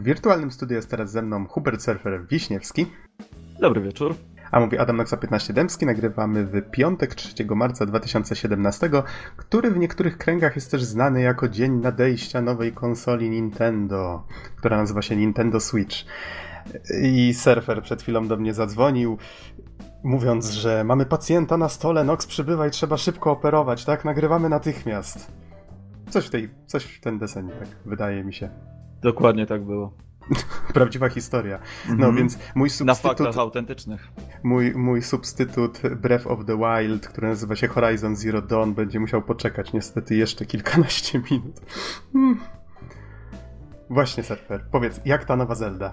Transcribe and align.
W 0.00 0.02
wirtualnym 0.02 0.50
studiu 0.50 0.76
jest 0.76 0.90
teraz 0.90 1.10
ze 1.10 1.22
mną 1.22 1.46
Hubert 1.46 1.82
Surfer 1.82 2.26
Wiśniewski. 2.26 2.86
Dobry 3.60 3.80
wieczór. 3.80 4.14
A 4.50 4.60
mówi 4.60 4.78
Adam 4.78 4.96
Noxa 4.96 5.16
15 5.16 5.52
Dębski. 5.52 5.86
Nagrywamy 5.86 6.44
w 6.44 6.70
piątek 6.70 7.14
3 7.14 7.34
marca 7.54 7.86
2017, 7.86 8.90
który 9.36 9.70
w 9.70 9.78
niektórych 9.78 10.18
kręgach 10.18 10.56
jest 10.56 10.70
też 10.70 10.84
znany 10.84 11.20
jako 11.20 11.48
dzień 11.48 11.72
nadejścia 11.72 12.40
nowej 12.40 12.72
konsoli 12.72 13.30
Nintendo, 13.30 14.26
która 14.56 14.76
nazywa 14.76 15.02
się 15.02 15.16
Nintendo 15.16 15.60
Switch. 15.60 15.96
I 17.02 17.34
surfer 17.34 17.82
przed 17.82 18.02
chwilą 18.02 18.28
do 18.28 18.36
mnie 18.36 18.54
zadzwonił, 18.54 19.18
mówiąc, 20.04 20.50
że 20.50 20.84
mamy 20.84 21.06
pacjenta 21.06 21.56
na 21.56 21.68
stole, 21.68 22.04
Nox 22.04 22.26
przybywa 22.26 22.66
i 22.66 22.70
trzeba 22.70 22.96
szybko 22.96 23.30
operować, 23.30 23.84
tak? 23.84 24.04
Nagrywamy 24.04 24.48
natychmiast. 24.48 25.32
Coś 26.10 26.26
w 26.26 26.30
tej, 26.30 26.50
coś 26.66 26.84
w 26.84 27.00
ten 27.00 27.18
deseń, 27.18 27.48
tak 27.48 27.68
wydaje 27.86 28.24
mi 28.24 28.34
się. 28.34 28.69
Dokładnie 29.02 29.46
tak 29.46 29.64
było. 29.64 29.92
Prawdziwa 30.74 31.08
historia. 31.08 31.58
No 31.88 31.94
mm 31.94 32.10
-hmm. 32.10 32.16
więc 32.18 32.38
mój 32.54 32.70
substytut... 32.70 33.02
Na 33.02 33.08
faktach 33.24 33.38
autentycznych. 33.38 34.08
Mój, 34.42 34.74
mój 34.74 35.02
substytut 35.02 35.80
Breath 35.96 36.26
of 36.26 36.44
the 36.44 36.56
Wild, 36.56 37.08
który 37.08 37.28
nazywa 37.28 37.56
się 37.56 37.68
Horizon 37.68 38.16
Zero 38.16 38.42
Dawn, 38.42 38.72
będzie 38.72 39.00
musiał 39.00 39.22
poczekać 39.22 39.72
niestety 39.72 40.14
jeszcze 40.14 40.46
kilkanaście 40.46 41.22
minut. 41.30 41.60
Hmm. 42.12 42.40
Właśnie, 43.90 44.22
Surfer, 44.22 44.64
powiedz, 44.72 45.00
jak 45.04 45.24
ta 45.24 45.36
nowa 45.36 45.54
Zelda? 45.54 45.92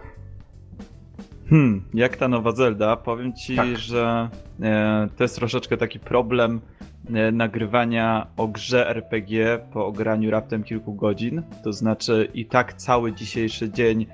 Hmm, 1.50 1.84
jak 1.94 2.18
ta 2.18 2.28
nowa 2.28 2.52
Zelda? 2.52 2.96
Powiem 2.96 3.34
ci, 3.34 3.56
tak. 3.56 3.78
że 3.78 4.30
e, 4.62 5.08
to 5.18 5.24
jest 5.24 5.36
troszeczkę 5.36 5.78
taki 5.78 6.00
problem 6.00 6.62
e, 7.14 7.32
nagrywania 7.32 8.28
o 8.38 8.48
grze 8.48 8.90
RPG 8.90 9.60
po 9.74 9.86
ograniu 9.86 10.32
raptem 10.32 10.64
kilku 10.64 10.94
godzin. 10.94 11.44
To 11.64 11.74
znaczy 11.74 12.32
i 12.34 12.46
tak 12.46 12.74
cały 12.74 13.14
dzisiejszy 13.14 13.72
dzień, 13.72 14.06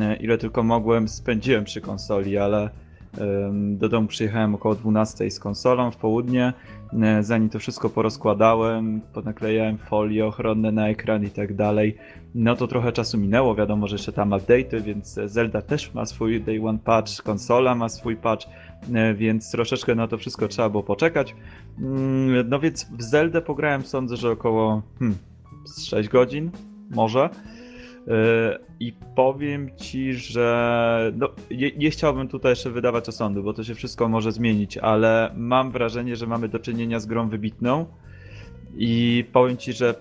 e, 0.00 0.16
ile 0.16 0.38
tylko 0.38 0.62
mogłem, 0.62 1.08
spędziłem 1.08 1.64
przy 1.64 1.80
konsoli, 1.80 2.38
ale 2.38 2.70
do 3.52 3.88
domu 3.88 4.08
przyjechałem 4.08 4.54
około 4.54 4.74
12 4.74 5.30
z 5.30 5.40
konsolą 5.40 5.90
w 5.90 5.96
południe. 5.96 6.52
Zanim 7.20 7.48
to 7.48 7.58
wszystko 7.58 7.90
porozkładałem, 7.90 9.00
ponaklejałem 9.12 9.78
folie 9.78 10.26
ochronne 10.26 10.72
na 10.72 10.88
ekran 10.88 11.24
i 11.24 11.30
tak 11.30 11.54
dalej, 11.54 11.96
no 12.34 12.56
to 12.56 12.66
trochę 12.66 12.92
czasu 12.92 13.18
minęło. 13.18 13.54
Wiadomo, 13.54 13.86
że 13.86 13.94
jeszcze 13.94 14.12
tam 14.12 14.30
update'y, 14.30 14.82
więc 14.82 15.20
Zelda 15.24 15.62
też 15.62 15.94
ma 15.94 16.06
swój 16.06 16.40
day 16.40 16.60
one 16.64 16.78
patch, 16.78 17.22
konsola 17.22 17.74
ma 17.74 17.88
swój 17.88 18.16
patch, 18.16 18.46
więc 19.14 19.50
troszeczkę 19.50 19.94
na 19.94 20.08
to 20.08 20.18
wszystko 20.18 20.48
trzeba 20.48 20.68
było 20.68 20.82
poczekać. 20.82 21.34
Mm, 21.78 22.48
no 22.48 22.60
więc 22.60 22.86
w 22.98 23.02
Zeldę 23.02 23.42
pograłem 23.42 23.82
sądzę, 23.82 24.16
że 24.16 24.30
około 24.30 24.82
hmm, 24.98 25.18
6 25.84 26.08
godzin, 26.08 26.50
może. 26.90 27.30
I 28.80 28.92
powiem 29.16 29.70
ci, 29.76 30.14
że 30.14 31.12
no, 31.16 31.28
nie, 31.50 31.70
nie, 31.76 31.90
chciałbym 31.90 32.28
tutaj 32.28 32.52
jeszcze 32.52 32.70
wydawać 32.70 33.08
osądu, 33.08 33.42
bo 33.42 33.52
to 33.52 33.64
się 33.64 33.74
wszystko 33.74 34.08
może 34.08 34.32
zmienić, 34.32 34.78
ale 34.78 35.32
mam 35.36 35.70
wrażenie, 35.70 36.16
że 36.16 36.26
mamy 36.26 36.48
do 36.48 36.58
czynienia 36.58 37.00
z 37.00 37.06
grą 37.06 37.28
wybitną. 37.28 37.86
I 38.76 39.24
powiem 39.32 39.56
ci, 39.56 39.72
że 39.72 39.94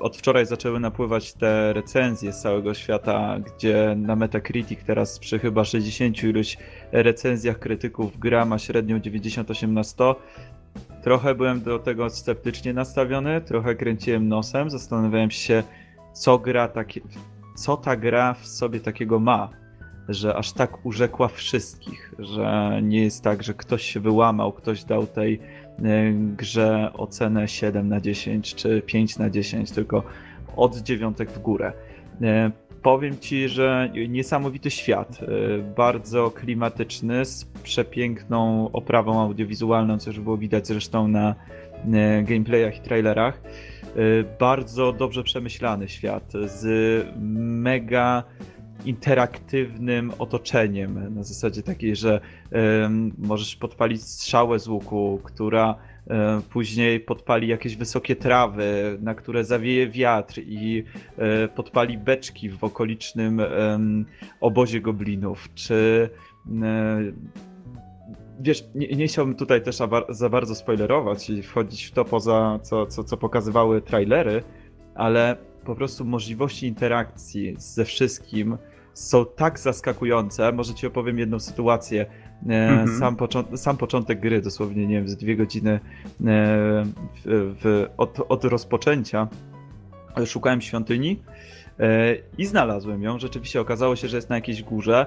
od 0.00 0.16
wczoraj 0.16 0.46
zaczęły 0.46 0.80
napływać 0.80 1.32
te 1.32 1.72
recenzje 1.72 2.32
z 2.32 2.42
całego 2.42 2.74
świata, 2.74 3.38
gdzie 3.38 3.94
na 3.98 4.16
Metacritic 4.16 4.80
teraz 4.86 5.18
przy 5.18 5.38
chyba 5.38 5.64
60 5.64 6.22
iluś 6.22 6.56
recenzjach 6.92 7.58
krytyków 7.58 8.18
gra 8.18 8.44
ma 8.44 8.58
średnią 8.58 9.00
98 9.00 9.74
na 9.74 9.84
100. 9.84 10.20
Trochę 11.02 11.34
byłem 11.34 11.62
do 11.62 11.78
tego 11.78 12.10
sceptycznie 12.10 12.72
nastawiony, 12.72 13.40
trochę 13.40 13.74
kręciłem 13.74 14.28
nosem, 14.28 14.70
zastanawiałem 14.70 15.30
się, 15.30 15.62
co 16.14 16.38
gra 16.38 16.68
takie, 16.68 17.00
co 17.56 17.76
ta 17.76 17.96
gra 17.96 18.34
w 18.34 18.46
sobie 18.46 18.80
takiego 18.80 19.20
ma, 19.20 19.48
że 20.08 20.36
aż 20.36 20.52
tak 20.52 20.86
urzekła 20.86 21.28
wszystkich, 21.28 22.14
że 22.18 22.80
nie 22.82 23.02
jest 23.04 23.22
tak, 23.22 23.42
że 23.42 23.54
ktoś 23.54 23.82
się 23.82 24.00
wyłamał, 24.00 24.52
ktoś 24.52 24.84
dał 24.84 25.06
tej 25.06 25.40
e, 25.78 26.12
grze 26.12 26.90
ocenę 26.94 27.48
7 27.48 27.88
na 27.88 28.00
10 28.00 28.54
czy 28.54 28.82
5 28.86 29.18
na 29.18 29.30
10, 29.30 29.70
tylko 29.70 30.02
od 30.56 30.76
dziewiątek 30.76 31.30
w 31.30 31.38
górę. 31.38 31.72
E, 32.22 32.50
powiem 32.82 33.18
ci, 33.18 33.48
że 33.48 33.90
niesamowity 34.08 34.70
świat, 34.70 35.20
e, 35.22 35.58
bardzo 35.58 36.30
klimatyczny, 36.30 37.24
z 37.24 37.44
przepiękną 37.44 38.70
oprawą 38.72 39.20
audiowizualną, 39.20 39.98
co 39.98 40.10
już 40.10 40.20
było 40.20 40.36
widać 40.36 40.66
zresztą 40.66 41.08
na 41.08 41.34
gameplayach 42.22 42.76
i 42.76 42.80
trailerach. 42.80 43.42
Y, 43.96 44.24
bardzo 44.40 44.92
dobrze 44.92 45.22
przemyślany 45.22 45.88
świat 45.88 46.32
z 46.46 47.06
mega 47.62 48.24
interaktywnym 48.84 50.12
otoczeniem. 50.18 51.14
Na 51.14 51.22
zasadzie 51.22 51.62
takiej, 51.62 51.96
że 51.96 52.20
możesz 53.18 53.56
podpalić 53.56 54.02
strzałę 54.02 54.58
z 54.58 54.68
łuku, 54.68 55.20
która 55.24 55.74
e, 56.06 56.40
później 56.50 57.00
podpali 57.00 57.48
jakieś 57.48 57.76
wysokie 57.76 58.16
trawy, 58.16 58.98
na 59.00 59.14
które 59.14 59.44
zawieje 59.44 59.88
wiatr 59.88 60.40
i 60.46 60.84
e, 61.18 61.48
podpali 61.48 61.98
beczki 61.98 62.50
w 62.50 62.64
okolicznym 62.64 63.42
obozie 64.40 64.80
goblinów, 64.80 65.48
czy 65.54 66.10
e, 66.62 67.00
wiesz, 68.40 68.64
nie, 68.74 68.88
nie, 68.88 69.06
chciałbym 69.06 69.34
tutaj 69.34 69.62
też 69.62 69.78
za 70.08 70.28
bardzo 70.28 70.54
spoilerować 70.54 71.30
i 71.30 71.42
wchodzić 71.42 71.84
w 71.84 71.92
to 71.92 72.04
poza 72.04 72.58
co, 72.62 72.86
co, 72.86 73.04
co 73.04 73.16
pokazywały 73.16 73.82
trailery, 73.82 74.42
ale 74.94 75.36
po 75.64 75.74
prostu 75.74 76.04
możliwości 76.04 76.66
interakcji 76.66 77.54
ze 77.58 77.84
wszystkim 77.84 78.58
są 78.94 79.26
tak 79.36 79.58
zaskakujące. 79.58 80.52
Może 80.52 80.74
ci 80.74 80.86
opowiem 80.86 81.18
jedną 81.18 81.40
sytuację. 81.40 82.06
Mm 82.46 82.86
-hmm. 82.86 82.98
sam, 82.98 83.16
począ 83.16 83.44
sam, 83.56 83.76
początek 83.76 84.20
gry, 84.20 84.40
dosłownie, 84.40 84.86
nie 84.86 84.94
wiem, 84.94 85.08
z 85.08 85.16
dwie 85.16 85.36
godziny 85.36 85.70
e, 85.72 85.80
w, 86.20 87.54
w, 87.62 87.86
od, 87.96 88.18
od 88.28 88.44
rozpoczęcia 88.44 89.28
szukałem 90.26 90.60
świątyni 90.60 91.18
E, 91.18 91.63
I 92.38 92.46
znalazłem 92.46 93.02
ją. 93.02 93.18
Rzeczywiście 93.18 93.60
okazało 93.60 93.96
się, 93.96 94.08
że 94.08 94.16
jest 94.16 94.30
na 94.30 94.36
jakiejś 94.36 94.62
górze. 94.62 95.06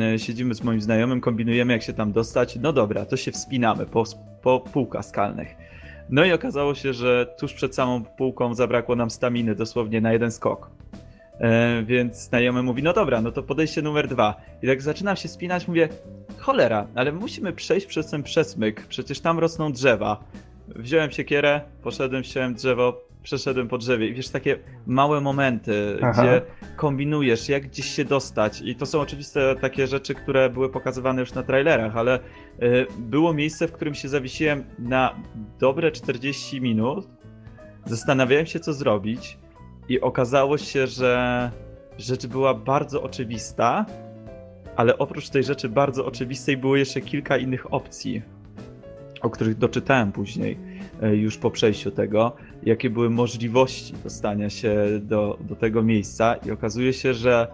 E, 0.00 0.18
siedzimy 0.18 0.54
z 0.54 0.62
moim 0.62 0.80
znajomym, 0.80 1.20
kombinujemy 1.20 1.72
jak 1.72 1.82
się 1.82 1.92
tam 1.92 2.12
dostać. 2.12 2.56
No 2.56 2.72
dobra, 2.72 3.06
to 3.06 3.16
się 3.16 3.32
wspinamy 3.32 3.86
po, 3.86 4.04
po 4.42 4.60
półkach 4.60 5.04
skalnych. 5.04 5.48
No 6.10 6.24
i 6.24 6.32
okazało 6.32 6.74
się, 6.74 6.92
że 6.92 7.34
tuż 7.38 7.54
przed 7.54 7.74
samą 7.74 8.04
półką 8.04 8.54
zabrakło 8.54 8.96
nam 8.96 9.10
staminy 9.10 9.54
dosłownie 9.54 10.00
na 10.00 10.12
jeden 10.12 10.30
skok. 10.30 10.70
E, 11.40 11.82
więc 11.82 12.16
znajomy 12.16 12.62
mówi, 12.62 12.82
no 12.82 12.92
dobra, 12.92 13.20
no 13.20 13.32
to 13.32 13.42
podejście 13.42 13.82
numer 13.82 14.08
dwa. 14.08 14.40
I 14.62 14.66
tak 14.66 14.82
zaczynam 14.82 15.16
się 15.16 15.28
spinać, 15.28 15.68
mówię, 15.68 15.88
cholera, 16.38 16.86
ale 16.94 17.12
musimy 17.12 17.52
przejść 17.52 17.86
przez 17.86 18.10
ten 18.10 18.22
przesmyk, 18.22 18.86
przecież 18.86 19.20
tam 19.20 19.38
rosną 19.38 19.72
drzewa. 19.72 20.24
Wziąłem 20.68 21.10
siekierę, 21.10 21.60
poszedłem, 21.82 22.22
wziąłem 22.22 22.54
drzewo, 22.54 23.09
przeszedłem 23.22 23.68
po 23.68 23.78
drzewie. 23.78 24.08
I 24.08 24.14
wiesz, 24.14 24.28
takie 24.28 24.58
małe 24.86 25.20
momenty, 25.20 25.98
Aha. 26.02 26.22
gdzie 26.22 26.42
kombinujesz, 26.76 27.48
jak 27.48 27.66
gdzieś 27.66 27.86
się 27.86 28.04
dostać. 28.04 28.60
I 28.60 28.74
to 28.74 28.86
są 28.86 29.00
oczywiste 29.00 29.54
takie 29.60 29.86
rzeczy, 29.86 30.14
które 30.14 30.50
były 30.50 30.68
pokazywane 30.68 31.20
już 31.20 31.34
na 31.34 31.42
trailerach, 31.42 31.96
ale 31.96 32.18
y, 32.18 32.86
było 32.98 33.32
miejsce, 33.32 33.68
w 33.68 33.72
którym 33.72 33.94
się 33.94 34.08
zawiesiłem 34.08 34.64
na 34.78 35.14
dobre 35.58 35.92
40 35.92 36.60
minut, 36.60 37.08
zastanawiałem 37.84 38.46
się, 38.46 38.60
co 38.60 38.72
zrobić. 38.72 39.38
I 39.88 40.00
okazało 40.00 40.58
się, 40.58 40.86
że 40.86 41.50
rzecz 41.98 42.26
była 42.26 42.54
bardzo 42.54 43.02
oczywista, 43.02 43.86
ale 44.76 44.98
oprócz 44.98 45.28
tej 45.28 45.44
rzeczy 45.44 45.68
bardzo 45.68 46.06
oczywistej 46.06 46.56
było 46.56 46.76
jeszcze 46.76 47.00
kilka 47.00 47.36
innych 47.36 47.74
opcji, 47.74 48.22
o 49.20 49.30
których 49.30 49.58
doczytałem 49.58 50.12
później 50.12 50.58
y, 51.02 51.16
już 51.16 51.38
po 51.38 51.50
przejściu 51.50 51.90
tego 51.90 52.36
jakie 52.62 52.90
były 52.90 53.10
możliwości 53.10 53.94
dostania 54.04 54.50
się 54.50 54.74
do, 55.02 55.38
do 55.40 55.56
tego 55.56 55.82
miejsca, 55.82 56.34
i 56.34 56.50
okazuje 56.50 56.92
się, 56.92 57.14
że 57.14 57.48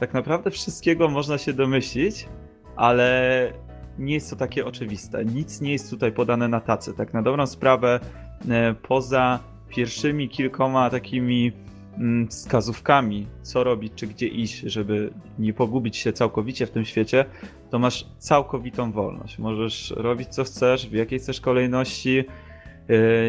tak 0.00 0.14
naprawdę 0.14 0.50
wszystkiego 0.50 1.08
można 1.08 1.38
się 1.38 1.52
domyślić, 1.52 2.28
ale 2.76 3.52
nie 3.98 4.14
jest 4.14 4.30
to 4.30 4.36
takie 4.36 4.66
oczywiste. 4.66 5.24
Nic 5.24 5.60
nie 5.60 5.72
jest 5.72 5.90
tutaj 5.90 6.12
podane 6.12 6.48
na 6.48 6.60
tacy. 6.60 6.94
Tak 6.94 7.14
na 7.14 7.22
dobrą 7.22 7.46
sprawę, 7.46 8.00
e, 8.48 8.74
poza 8.74 9.40
pierwszymi 9.68 10.28
kilkoma 10.28 10.90
takimi 10.90 11.52
mm, 11.98 12.28
wskazówkami, 12.28 13.26
co 13.42 13.64
robić, 13.64 13.92
czy 13.96 14.06
gdzie 14.06 14.26
iść, 14.26 14.60
żeby 14.60 15.12
nie 15.38 15.52
pogubić 15.52 15.96
się 15.96 16.12
całkowicie 16.12 16.66
w 16.66 16.70
tym 16.70 16.84
świecie, 16.84 17.24
to 17.70 17.78
masz 17.78 18.06
całkowitą 18.18 18.92
wolność. 18.92 19.38
Możesz 19.38 19.94
robić 19.96 20.28
co 20.28 20.44
chcesz, 20.44 20.88
w 20.88 20.92
jakiej 20.92 21.18
chcesz 21.18 21.40
kolejności, 21.40 22.24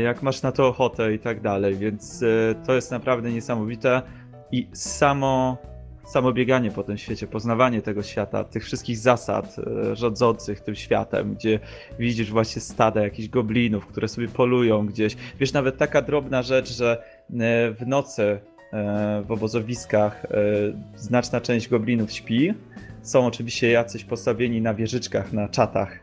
jak 0.04 0.24
masz 0.24 0.42
na 0.42 0.52
to 0.52 0.68
ochotę 0.68 1.14
i 1.14 1.20
tak 1.20 1.42
dalej, 1.42 1.76
więc 1.76 2.24
e, 2.24 2.56
to 2.66 2.76
jest 2.76 2.92
naprawdę 2.92 3.32
niesamowite 3.32 4.02
i 4.52 4.68
samo, 4.74 5.58
samo 6.06 6.34
bieganie 6.34 6.72
po 6.72 6.84
tym 6.84 6.98
świecie, 6.98 7.28
poznawanie 7.28 7.82
tego 7.82 8.04
świata, 8.04 8.44
tych 8.44 8.64
wszystkich 8.64 8.98
zasad 8.98 9.56
e, 9.92 9.96
rządzących 9.96 10.62
tym 10.62 10.76
światem, 10.76 11.34
gdzie 11.36 11.60
widzisz 12.00 12.32
właśnie 12.32 12.62
stada 12.62 13.02
jakichś 13.02 13.30
goblinów, 13.30 13.86
które 13.86 14.08
sobie 14.08 14.28
polują 14.28 14.86
gdzieś. 14.86 15.16
Wiesz, 15.40 15.54
nawet 15.54 15.78
taka 15.78 16.02
drobna 16.02 16.42
rzecz, 16.42 16.74
że 16.74 17.04
w 17.80 17.88
nocy 17.88 18.40
w 19.26 19.32
obozowiskach 19.32 20.26
znaczna 20.96 21.42
część 21.42 21.68
goblinów 21.68 22.12
śpi. 22.12 22.54
Są 23.02 23.26
oczywiście 23.26 23.72
jacyś 23.72 24.04
postawieni 24.04 24.62
na 24.62 24.74
wieżyczkach, 24.74 25.34
na 25.34 25.50
czatach, 25.50 26.00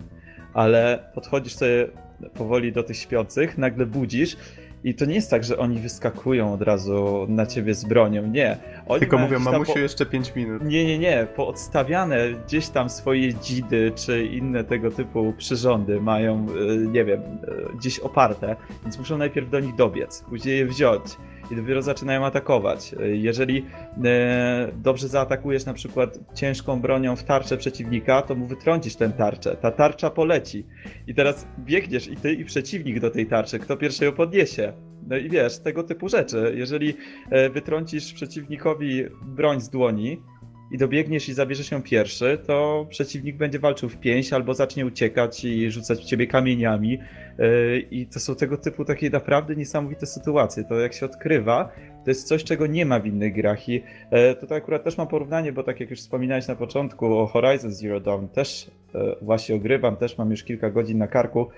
ale 0.54 1.10
podchodzisz 1.14 1.54
sobie 1.54 1.88
powoli 2.34 2.72
do 2.72 2.82
tych 2.82 2.96
śpiących, 2.96 3.58
nagle 3.58 3.86
budzisz 3.86 4.36
i 4.84 4.94
to 4.94 5.04
nie 5.04 5.14
jest 5.14 5.30
tak, 5.30 5.44
że 5.44 5.58
oni 5.58 5.78
wyskakują 5.78 6.52
od 6.52 6.62
razu 6.62 7.26
na 7.28 7.46
ciebie 7.46 7.74
z 7.74 7.84
bronią, 7.84 8.26
nie. 8.26 8.56
Oni 8.86 9.00
Tylko 9.00 9.18
mówią, 9.18 9.38
mamusiu, 9.38 9.72
po... 9.72 9.78
jeszcze 9.78 10.06
5 10.06 10.34
minut. 10.34 10.64
Nie, 10.64 10.84
nie, 10.84 10.98
nie. 10.98 11.26
Poodstawiane 11.36 12.32
gdzieś 12.46 12.68
tam 12.68 12.90
swoje 12.90 13.34
dzidy, 13.34 13.92
czy 13.94 14.24
inne 14.24 14.64
tego 14.64 14.90
typu 14.90 15.34
przyrządy 15.38 16.00
mają, 16.00 16.46
e, 16.72 16.76
nie 16.76 17.04
wiem, 17.04 17.20
e, 17.20 17.76
gdzieś 17.76 17.98
oparte, 17.98 18.56
więc 18.82 18.98
muszą 18.98 19.18
najpierw 19.18 19.50
do 19.50 19.60
nich 19.60 19.74
dobiec, 19.74 20.24
później 20.28 20.58
je 20.58 20.66
wziąć 20.66 21.02
i 21.50 21.56
dopiero 21.56 21.82
zaczynają 21.82 22.24
atakować. 22.24 22.94
Jeżeli 23.12 23.66
e, 24.04 24.72
dobrze 24.76 25.08
zaatakujesz 25.08 25.64
na 25.64 25.74
przykład 25.74 26.18
ciężką 26.34 26.80
bronią 26.80 27.16
w 27.16 27.24
tarczę 27.24 27.56
przeciwnika, 27.56 28.22
to 28.22 28.34
mu 28.34 28.46
wytrącisz 28.46 28.96
tę 28.96 29.10
tarczę. 29.10 29.56
Ta 29.56 29.70
tarcza 29.70 30.10
poleci. 30.10 30.66
I 31.06 31.14
teraz 31.14 31.46
biegniesz 31.58 32.08
i 32.08 32.16
ty 32.16 32.32
i 32.32 32.44
przeciwnik 32.44 33.00
do 33.00 33.10
tej 33.10 33.26
tarczy. 33.26 33.58
Kto 33.58 33.76
pierwszy 33.76 34.04
ją 34.04 34.12
podniesie? 34.12 34.72
No 35.06 35.16
i 35.16 35.30
wiesz, 35.30 35.58
tego 35.58 35.82
typu 35.82 36.08
rzeczy. 36.08 36.52
Jeżeli 36.56 36.94
e, 37.30 37.50
wytrącisz 37.50 38.12
przeciwnikowi 38.12 39.04
broń 39.22 39.60
z 39.60 39.70
dłoni, 39.70 40.22
i 40.70 40.78
dobiegniesz 40.78 41.28
i 41.28 41.34
zabierzesz 41.34 41.70
ją 41.70 41.82
pierwszy, 41.82 42.38
to 42.46 42.86
przeciwnik 42.90 43.36
będzie 43.36 43.58
walczył 43.58 43.88
w 43.88 43.96
pięść 43.96 44.32
albo 44.32 44.54
zacznie 44.54 44.86
uciekać 44.86 45.44
i 45.44 45.70
rzucać 45.70 46.00
w 46.00 46.04
ciebie 46.04 46.26
kamieniami. 46.26 46.98
Yy, 47.38 47.86
I 47.90 48.06
to 48.06 48.20
są 48.20 48.34
tego 48.34 48.56
typu 48.56 48.84
takie 48.84 49.10
naprawdę 49.10 49.56
niesamowite 49.56 50.06
sytuacje. 50.06 50.64
To 50.64 50.80
jak 50.80 50.92
się 50.92 51.06
odkrywa, 51.06 51.72
to 52.04 52.10
jest 52.10 52.28
coś, 52.28 52.44
czego 52.44 52.66
nie 52.66 52.86
ma 52.86 53.00
w 53.00 53.06
innych 53.06 53.34
grach. 53.34 53.68
I 53.68 53.72
yy, 53.72 54.34
tutaj 54.40 54.58
akurat 54.58 54.84
też 54.84 54.98
mam 54.98 55.08
porównanie, 55.08 55.52
bo 55.52 55.62
tak 55.62 55.80
jak 55.80 55.90
już 55.90 56.00
wspominałeś 56.00 56.48
na 56.48 56.56
początku 56.56 57.18
o 57.18 57.26
Horizon 57.26 57.72
Zero 57.72 58.00
Dawn, 58.00 58.26
też 58.26 58.70
yy, 58.94 59.16
właśnie 59.22 59.54
ogrywam, 59.54 59.96
też 59.96 60.18
mam 60.18 60.30
już 60.30 60.44
kilka 60.44 60.70
godzin 60.70 60.98
na 60.98 61.06
karku. 61.06 61.48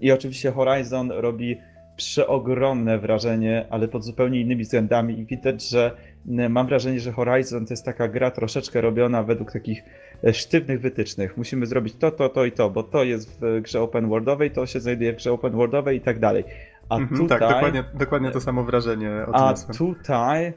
I 0.00 0.12
oczywiście 0.12 0.50
Horizon 0.50 1.10
robi 1.10 1.56
przeogromne 1.96 2.98
wrażenie, 2.98 3.66
ale 3.70 3.88
pod 3.88 4.04
zupełnie 4.04 4.40
innymi 4.40 4.64
względami 4.64 5.18
i 5.18 5.24
widać, 5.24 5.68
że 5.68 5.90
mam 6.26 6.66
wrażenie, 6.66 7.00
że 7.00 7.12
Horizon 7.12 7.66
to 7.66 7.72
jest 7.72 7.84
taka 7.84 8.08
gra 8.08 8.30
troszeczkę 8.30 8.80
robiona 8.80 9.22
według 9.22 9.52
takich 9.52 9.82
e, 10.24 10.34
sztywnych 10.34 10.80
wytycznych. 10.80 11.36
Musimy 11.36 11.66
zrobić 11.66 11.94
to, 11.94 12.10
to, 12.10 12.28
to 12.28 12.44
i 12.44 12.52
to, 12.52 12.70
bo 12.70 12.82
to 12.82 13.04
jest 13.04 13.40
w 13.40 13.60
grze 13.60 13.80
open 13.80 14.08
worldowej, 14.08 14.50
to 14.50 14.66
się 14.66 14.80
znajduje 14.80 15.12
w 15.12 15.16
grze 15.16 15.32
open 15.32 15.52
worldowej 15.52 15.96
i 15.96 16.00
tak 16.00 16.18
dalej. 16.18 16.44
A 16.88 16.96
mhm, 16.96 17.20
tutaj... 17.20 17.38
Tak, 17.38 17.50
dokładnie, 17.50 17.84
dokładnie 17.94 18.30
to 18.30 18.40
samo 18.40 18.64
wrażenie 18.64 19.10
A 19.32 19.54
tutaj 19.78 20.52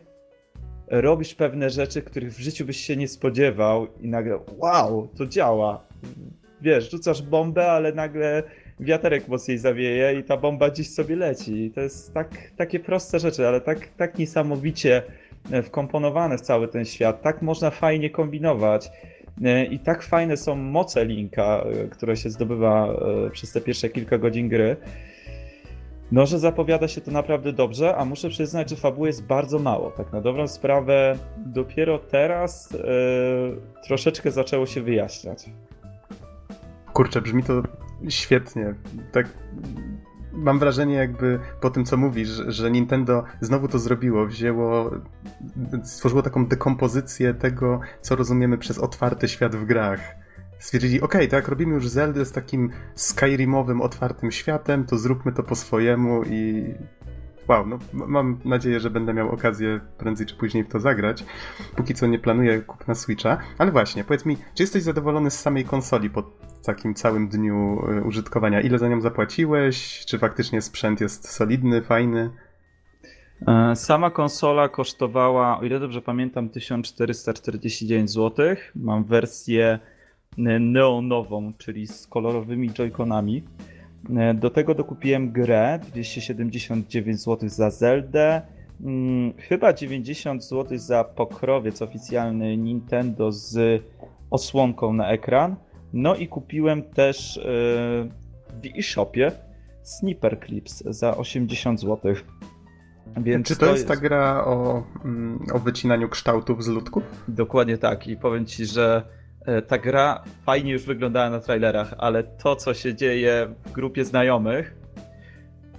robisz 0.87 1.35
pewne 1.35 1.69
rzeczy, 1.69 2.01
których 2.01 2.33
w 2.33 2.39
życiu 2.39 2.65
byś 2.65 2.77
się 2.77 2.95
nie 2.95 3.07
spodziewał 3.07 3.87
i 4.01 4.07
nagle 4.07 4.39
wow, 4.57 5.09
to 5.17 5.25
działa. 5.25 5.83
Wiesz, 6.61 6.91
rzucasz 6.91 7.21
bombę, 7.21 7.71
ale 7.71 7.93
nagle 7.93 8.43
wiaterek 8.79 9.27
mocniej 9.27 9.57
zawieje 9.57 10.19
i 10.19 10.23
ta 10.23 10.37
bomba 10.37 10.69
gdzieś 10.69 10.89
sobie 10.89 11.15
leci. 11.15 11.65
I 11.65 11.71
to 11.71 11.81
jest 11.81 12.13
tak, 12.13 12.29
takie 12.57 12.79
proste 12.79 13.19
rzeczy, 13.19 13.47
ale 13.47 13.61
tak, 13.61 13.87
tak 13.97 14.17
niesamowicie 14.17 15.03
wkomponowane 15.63 16.37
w 16.37 16.41
cały 16.41 16.67
ten 16.67 16.85
świat. 16.85 17.21
Tak 17.21 17.41
można 17.41 17.69
fajnie 17.69 18.09
kombinować. 18.09 18.91
E, 19.43 19.65
I 19.65 19.79
tak 19.79 20.03
fajne 20.03 20.37
są 20.37 20.55
moce 20.55 21.05
Linka, 21.05 21.63
e, 21.65 21.87
które 21.87 22.17
się 22.17 22.29
zdobywa 22.29 22.95
przez 23.31 23.51
te 23.51 23.61
pierwsze 23.61 23.89
kilka 23.89 24.17
godzin 24.17 24.49
gry. 24.49 24.77
No, 26.11 26.25
że 26.25 26.39
zapowiada 26.39 26.87
się 26.87 27.01
to 27.01 27.11
naprawdę 27.11 27.53
dobrze, 27.53 27.95
a 27.95 28.05
muszę 28.05 28.29
przyznać, 28.29 28.69
że 28.69 28.75
fabuły 28.75 29.07
jest 29.07 29.25
bardzo 29.25 29.59
mało. 29.59 29.91
Tak 29.91 30.13
na 30.13 30.21
dobrą 30.21 30.47
sprawę, 30.47 31.17
dopiero 31.37 31.99
teraz 31.99 32.71
yy, 32.71 32.81
troszeczkę 33.87 34.31
zaczęło 34.31 34.65
się 34.65 34.81
wyjaśniać. 34.81 35.45
Kurczę, 36.93 37.21
brzmi 37.21 37.43
to 37.43 37.63
świetnie. 38.09 38.73
Tak 39.11 39.29
mam 40.41 40.59
wrażenie, 40.59 40.95
jakby 40.95 41.39
po 41.61 41.69
tym, 41.69 41.85
co 41.85 41.97
mówisz, 41.97 42.29
że 42.47 42.71
Nintendo 42.71 43.23
znowu 43.41 43.67
to 43.67 43.79
zrobiło, 43.79 44.25
wzięło, 44.25 44.91
stworzyło 45.83 46.21
taką 46.21 46.45
dekompozycję 46.45 47.33
tego, 47.33 47.79
co 48.01 48.15
rozumiemy 48.15 48.57
przez 48.57 48.77
otwarty 48.77 49.27
świat 49.27 49.55
w 49.55 49.65
grach. 49.65 49.99
Stwierdzili, 50.59 51.01
ok, 51.01 51.15
tak, 51.29 51.47
robimy 51.47 51.73
już 51.73 51.87
Zeldę 51.87 52.25
z 52.25 52.31
takim 52.31 52.69
Skyrimowym, 52.95 53.81
otwartym 53.81 54.31
światem, 54.31 54.85
to 54.85 54.97
zróbmy 54.97 55.31
to 55.31 55.43
po 55.43 55.55
swojemu 55.55 56.23
i 56.23 56.73
wow, 57.51 57.67
no 57.67 57.79
mam 57.93 58.39
nadzieję, 58.45 58.79
że 58.79 58.89
będę 58.89 59.13
miał 59.13 59.29
okazję 59.29 59.79
prędzej 59.97 60.27
czy 60.27 60.35
później 60.35 60.63
w 60.63 60.67
to 60.67 60.79
zagrać. 60.79 61.23
Póki 61.75 61.93
co 61.93 62.07
nie 62.07 62.19
planuję 62.19 62.61
kupna 62.61 62.95
Switcha, 62.95 63.37
ale 63.57 63.71
właśnie, 63.71 64.03
powiedz 64.03 64.25
mi, 64.25 64.37
czy 64.55 64.63
jesteś 64.63 64.83
zadowolony 64.83 65.31
z 65.31 65.39
samej 65.39 65.65
konsoli 65.65 66.09
po 66.09 66.23
takim 66.65 66.93
całym 66.93 67.27
dniu 67.27 67.85
y, 67.97 68.03
użytkowania? 68.03 68.61
Ile 68.61 68.77
za 68.77 68.87
nią 68.87 69.01
zapłaciłeś? 69.01 70.05
Czy 70.05 70.19
faktycznie 70.19 70.61
sprzęt 70.61 71.01
jest 71.01 71.29
solidny, 71.29 71.81
fajny? 71.81 72.29
E, 73.47 73.75
sama 73.75 74.11
konsola 74.11 74.69
kosztowała, 74.69 75.59
o 75.59 75.63
ile 75.63 75.79
dobrze 75.79 76.01
pamiętam, 76.01 76.49
1449 76.49 78.11
zł. 78.11 78.55
Mam 78.75 79.03
wersję 79.03 79.79
neonową, 80.37 81.53
czyli 81.57 81.87
z 81.87 82.07
kolorowymi 82.07 82.73
joyconami. 82.73 83.43
E, 84.09 84.33
do 84.33 84.49
tego 84.49 84.75
dokupiłem 84.75 85.31
grę 85.31 85.79
279 85.89 87.19
zł 87.19 87.49
za 87.49 87.69
Zeldę, 87.69 88.41
hmm, 88.83 89.33
chyba 89.37 89.73
90 89.73 90.43
zł 90.43 90.77
za 90.77 91.03
pokrowiec 91.03 91.81
oficjalny 91.81 92.57
Nintendo 92.57 93.31
z 93.31 93.83
osłonką 94.29 94.93
na 94.93 95.09
ekran. 95.09 95.55
No 95.93 96.15
i 96.15 96.27
kupiłem 96.27 96.83
też 96.83 97.35
yy, 97.35 97.43
w 98.61 98.77
e-shopie 98.79 99.31
Sniper 99.83 100.39
Clips 100.45 100.83
za 100.85 101.17
80 101.17 101.79
zł. 101.79 102.13
Więc 103.17 103.47
Czy 103.47 103.55
to, 103.55 103.59
to 103.59 103.65
jest, 103.65 103.77
jest 103.77 103.87
ta 103.87 103.95
gra 103.95 104.45
o, 104.45 104.83
mm, 105.05 105.45
o 105.53 105.59
wycinaniu 105.59 106.09
kształtów 106.09 106.63
z 106.63 106.67
ludków? 106.67 107.03
Dokładnie 107.27 107.77
tak 107.77 108.07
i 108.07 108.17
powiem 108.17 108.45
ci, 108.45 108.65
że 108.65 109.03
E, 109.03 109.20
ta 109.67 109.77
gra 109.77 110.23
fajnie 110.45 110.71
już 110.71 110.85
wyglądała 110.85 111.29
na 111.29 111.39
trailerach, 111.39 111.93
ale 111.97 112.23
to, 112.23 112.55
co 112.55 112.73
się 112.73 112.95
dzieje 112.95 113.47
w 113.65 113.71
grupie 113.71 114.05
znajomych 114.05 114.75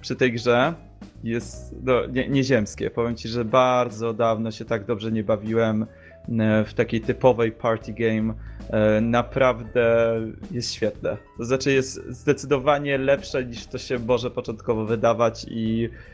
przy 0.01 0.15
tej 0.15 0.33
grze 0.33 0.73
jest 1.23 1.75
no, 1.83 2.05
nie, 2.05 2.29
nieziemskie. 2.29 2.89
Powiem 2.89 3.15
ci, 3.15 3.27
że 3.27 3.45
bardzo 3.45 4.13
dawno 4.13 4.51
się 4.51 4.65
tak 4.65 4.85
dobrze 4.85 5.11
nie 5.11 5.23
bawiłem 5.23 5.85
e, 6.39 6.65
w 6.65 6.73
takiej 6.73 7.01
typowej 7.01 7.51
party 7.51 7.93
game. 7.93 8.33
E, 8.69 9.01
naprawdę 9.01 10.15
jest 10.51 10.73
świetne. 10.73 11.17
To 11.37 11.45
znaczy 11.45 11.71
jest 11.71 12.05
zdecydowanie 12.09 12.97
lepsze 12.97 13.45
niż 13.45 13.67
to 13.67 13.77
się 13.77 13.99
może 13.99 14.31
początkowo 14.31 14.85
wydawać 14.85 15.45
i 15.49 15.89
E, 15.89 16.12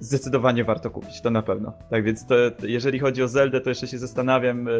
zdecydowanie 0.00 0.64
warto 0.64 0.90
kupić, 0.90 1.20
to 1.20 1.30
na 1.30 1.42
pewno. 1.42 1.72
Tak 1.90 2.04
więc 2.04 2.26
to, 2.26 2.34
jeżeli 2.62 2.98
chodzi 2.98 3.22
o 3.22 3.28
Zeldę, 3.28 3.60
to 3.60 3.68
jeszcze 3.68 3.86
się 3.86 3.98
zastanawiam, 3.98 4.68
e, 4.68 4.70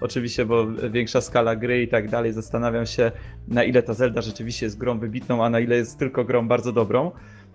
oczywiście, 0.00 0.44
bo 0.44 0.66
większa 0.66 1.20
skala 1.20 1.56
gry 1.56 1.82
i 1.82 1.88
tak 1.88 2.08
dalej, 2.08 2.32
zastanawiam 2.32 2.86
się, 2.86 3.12
na 3.48 3.64
ile 3.64 3.82
ta 3.82 3.94
Zelda 3.94 4.22
rzeczywiście 4.22 4.66
jest 4.66 4.78
grą 4.78 4.98
wybitną, 4.98 5.44
a 5.44 5.50
na 5.50 5.60
ile 5.60 5.76
jest 5.76 5.98
tylko 5.98 6.24
grą 6.24 6.48
bardzo 6.48 6.72
dobrą. 6.72 7.10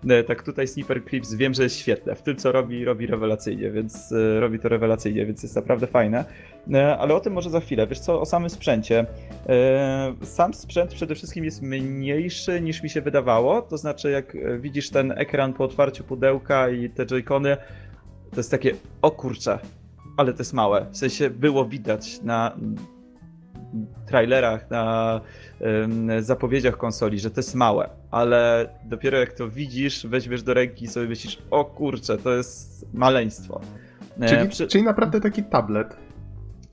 E, 0.08 0.24
tak 0.24 0.42
tutaj 0.42 0.68
Sniper 0.68 1.04
Clips 1.04 1.34
wiem, 1.34 1.54
że 1.54 1.62
jest 1.62 1.76
świetne. 1.76 2.14
W 2.14 2.22
tym 2.22 2.36
co 2.36 2.52
robi, 2.52 2.84
robi 2.84 3.06
rewelacyjnie, 3.06 3.70
więc 3.70 4.14
robi 4.38 4.58
to 4.58 4.68
rewelacyjnie, 4.68 5.26
więc 5.26 5.42
jest 5.42 5.56
naprawdę 5.56 5.86
fajne. 5.86 6.24
Ale 6.98 7.14
o 7.14 7.20
tym 7.20 7.32
może 7.32 7.50
za 7.50 7.60
chwilę. 7.60 7.86
Wiesz 7.86 8.00
co, 8.00 8.20
o 8.20 8.26
samym 8.26 8.50
sprzęcie. 8.50 9.06
Sam 10.22 10.54
sprzęt 10.54 10.94
przede 10.94 11.14
wszystkim 11.14 11.44
jest 11.44 11.62
mniejszy 11.62 12.60
niż 12.60 12.82
mi 12.82 12.90
się 12.90 13.00
wydawało, 13.00 13.62
to 13.62 13.78
znaczy 13.78 14.10
jak 14.10 14.36
widzisz 14.60 14.90
ten 14.90 15.12
ekran 15.12 15.52
po 15.52 15.64
otwarciu 15.64 16.04
pudełka 16.04 16.68
i 16.68 16.90
te 16.90 17.06
joycony, 17.06 17.56
to 18.30 18.36
jest 18.36 18.50
takie, 18.50 18.74
o 19.02 19.10
kurcze, 19.10 19.58
ale 20.16 20.32
to 20.32 20.38
jest 20.38 20.52
małe. 20.52 20.86
W 20.90 20.96
sensie 20.96 21.30
było 21.30 21.64
widać 21.64 22.22
na 22.22 22.56
trailerach, 24.06 24.70
na 24.70 25.20
zapowiedziach 26.20 26.76
konsoli, 26.76 27.18
że 27.18 27.30
to 27.30 27.38
jest 27.38 27.54
małe, 27.54 27.88
ale 28.10 28.68
dopiero 28.84 29.18
jak 29.18 29.32
to 29.32 29.48
widzisz, 29.48 30.06
weźmiesz 30.06 30.42
do 30.42 30.54
ręki 30.54 30.84
i 30.84 30.88
sobie 30.88 31.08
myślisz, 31.08 31.38
o 31.50 31.64
kurczę, 31.64 32.18
to 32.18 32.32
jest 32.32 32.86
maleństwo. 32.94 33.60
E, 34.20 34.28
czyli, 34.28 34.48
Przy... 34.48 34.66
czyli 34.66 34.84
naprawdę 34.84 35.20
taki 35.20 35.42
tablet. 35.42 35.96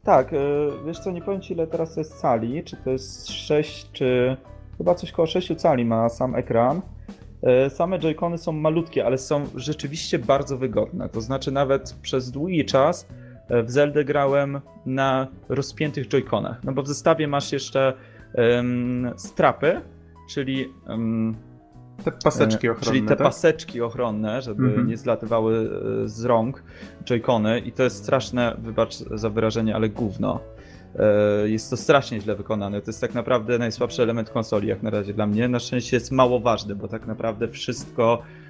Tak, 0.04 0.34
e, 0.34 0.38
wiesz 0.86 1.00
co, 1.00 1.12
nie 1.12 1.22
powiem 1.22 1.42
ci 1.42 1.54
ile 1.54 1.68
teraz 1.68 1.98
jest 1.98 2.22
cali, 2.22 2.64
czy 2.64 2.78
to 2.78 2.90
jest 2.90 3.30
6, 3.30 3.92
czy 3.92 4.38
chyba 4.78 4.96
coś 4.96 5.12
koło 5.12 5.28
6 5.28 5.56
cali 5.56 5.86
ma 5.86 6.10
sam 6.10 6.36
ekran. 6.36 6.82
E, 7.44 7.70
same 7.70 8.00
joycony 8.00 8.38
są 8.38 8.52
malutkie, 8.52 9.06
ale 9.06 9.18
są 9.18 9.44
rzeczywiście 9.56 10.20
bardzo 10.20 10.58
wygodne. 10.58 11.10
To 11.10 11.22
znaczy 11.22 11.52
nawet 11.52 11.96
przez 12.02 12.32
długi 12.32 12.66
czas 12.66 13.08
w 13.50 13.72
Zeldę 13.72 14.06
grałem 14.06 14.62
na 14.86 15.28
rozpiętych 15.50 16.08
joyconach. 16.08 16.64
No 16.64 16.72
bo 16.72 16.84
w 16.84 16.88
zestawie 16.88 17.28
masz 17.28 17.52
jeszcze 17.52 17.94
um, 18.34 19.12
strapy, 19.18 19.82
czyli 20.30 20.68
um, 20.88 21.36
Te 22.04 22.12
paseczki 22.12 22.70
ochronne. 22.70 22.92
Czyli 22.92 23.02
te 23.02 23.16
tak? 23.16 23.28
paseczki 23.28 23.82
ochronne, 23.82 24.42
żeby 24.42 24.64
mhm. 24.64 24.88
nie 24.88 24.98
zlatywały 24.98 25.70
z 26.06 26.26
rąk 26.26 26.64
joycony 27.06 27.60
i 27.60 27.72
to 27.72 27.84
jest 27.84 27.98
straszne, 27.98 28.56
wybacz 28.58 28.96
za 28.96 29.30
wyrażenie, 29.30 29.76
ale 29.76 29.90
gówno. 29.90 30.40
Jest 31.46 31.70
to 31.70 31.78
strasznie 31.78 32.22
źle 32.22 32.36
wykonane. 32.36 32.82
To 32.82 32.90
jest 32.90 33.02
tak 33.02 33.14
naprawdę 33.14 33.58
najsłabszy 33.58 34.04
element 34.04 34.30
konsoli, 34.30 34.68
jak 34.68 34.84
na 34.84 34.90
razie 34.90 35.14
dla 35.14 35.28
mnie. 35.28 35.48
Na 35.48 35.60
szczęście 35.60 35.98
jest 35.98 36.12
mało 36.12 36.40
ważny, 36.40 36.76
bo 36.76 36.88
tak 36.88 37.08
naprawdę 37.08 37.48
wszystko 37.48 38.22
E, 38.22 38.45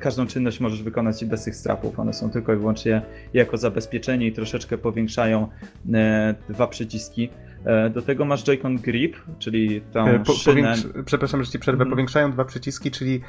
każdą 0.00 0.26
czynność 0.26 0.60
możesz 0.60 0.82
wykonać 0.82 1.24
bez 1.24 1.44
tych 1.44 1.56
strapów. 1.56 1.98
One 1.98 2.12
są 2.12 2.30
tylko 2.30 2.54
i 2.54 2.56
wyłącznie 2.56 3.02
jako 3.34 3.56
zabezpieczenie 3.56 4.26
i 4.26 4.32
troszeczkę 4.32 4.78
powiększają 4.78 5.48
e, 5.94 6.34
dwa 6.48 6.66
przyciski. 6.66 7.30
E, 7.64 7.90
do 7.90 8.02
tego 8.02 8.24
masz 8.24 8.44
Joy-Con 8.44 8.78
Grip, 8.78 9.16
czyli 9.38 9.80
tą 9.80 10.24
po, 10.24 10.32
szynę... 10.32 10.74
Przepraszam, 11.04 11.44
że 11.44 11.50
ci 11.50 11.58
przerwę. 11.58 11.78
Hmm. 11.78 11.90
Powiększają 11.90 12.32
dwa 12.32 12.44
przyciski, 12.44 12.90
czyli 12.90 13.20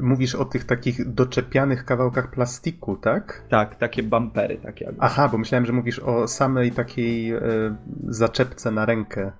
mówisz 0.00 0.34
o 0.34 0.44
tych 0.44 0.64
takich 0.64 1.12
doczepianych 1.12 1.84
kawałkach 1.84 2.30
plastiku, 2.30 2.96
tak? 2.96 3.44
Tak, 3.48 3.74
takie 3.74 4.02
bumpery. 4.02 4.56
Takie 4.56 4.84
jakby. 4.84 5.00
Aha, 5.02 5.28
bo 5.28 5.38
myślałem, 5.38 5.66
że 5.66 5.72
mówisz 5.72 5.98
o 5.98 6.28
samej 6.28 6.72
takiej 6.72 7.32
e, 7.32 7.40
zaczepce 8.08 8.70
na 8.70 8.86
rękę. 8.86 9.32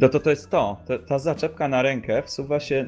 No 0.00 0.08
to 0.08 0.20
to 0.20 0.30
jest 0.30 0.50
to. 0.50 0.76
Ta, 0.86 0.98
ta 0.98 1.18
zaczepka 1.18 1.68
na 1.68 1.82
rękę 1.82 2.22
wsuwa 2.22 2.60
się 2.60 2.86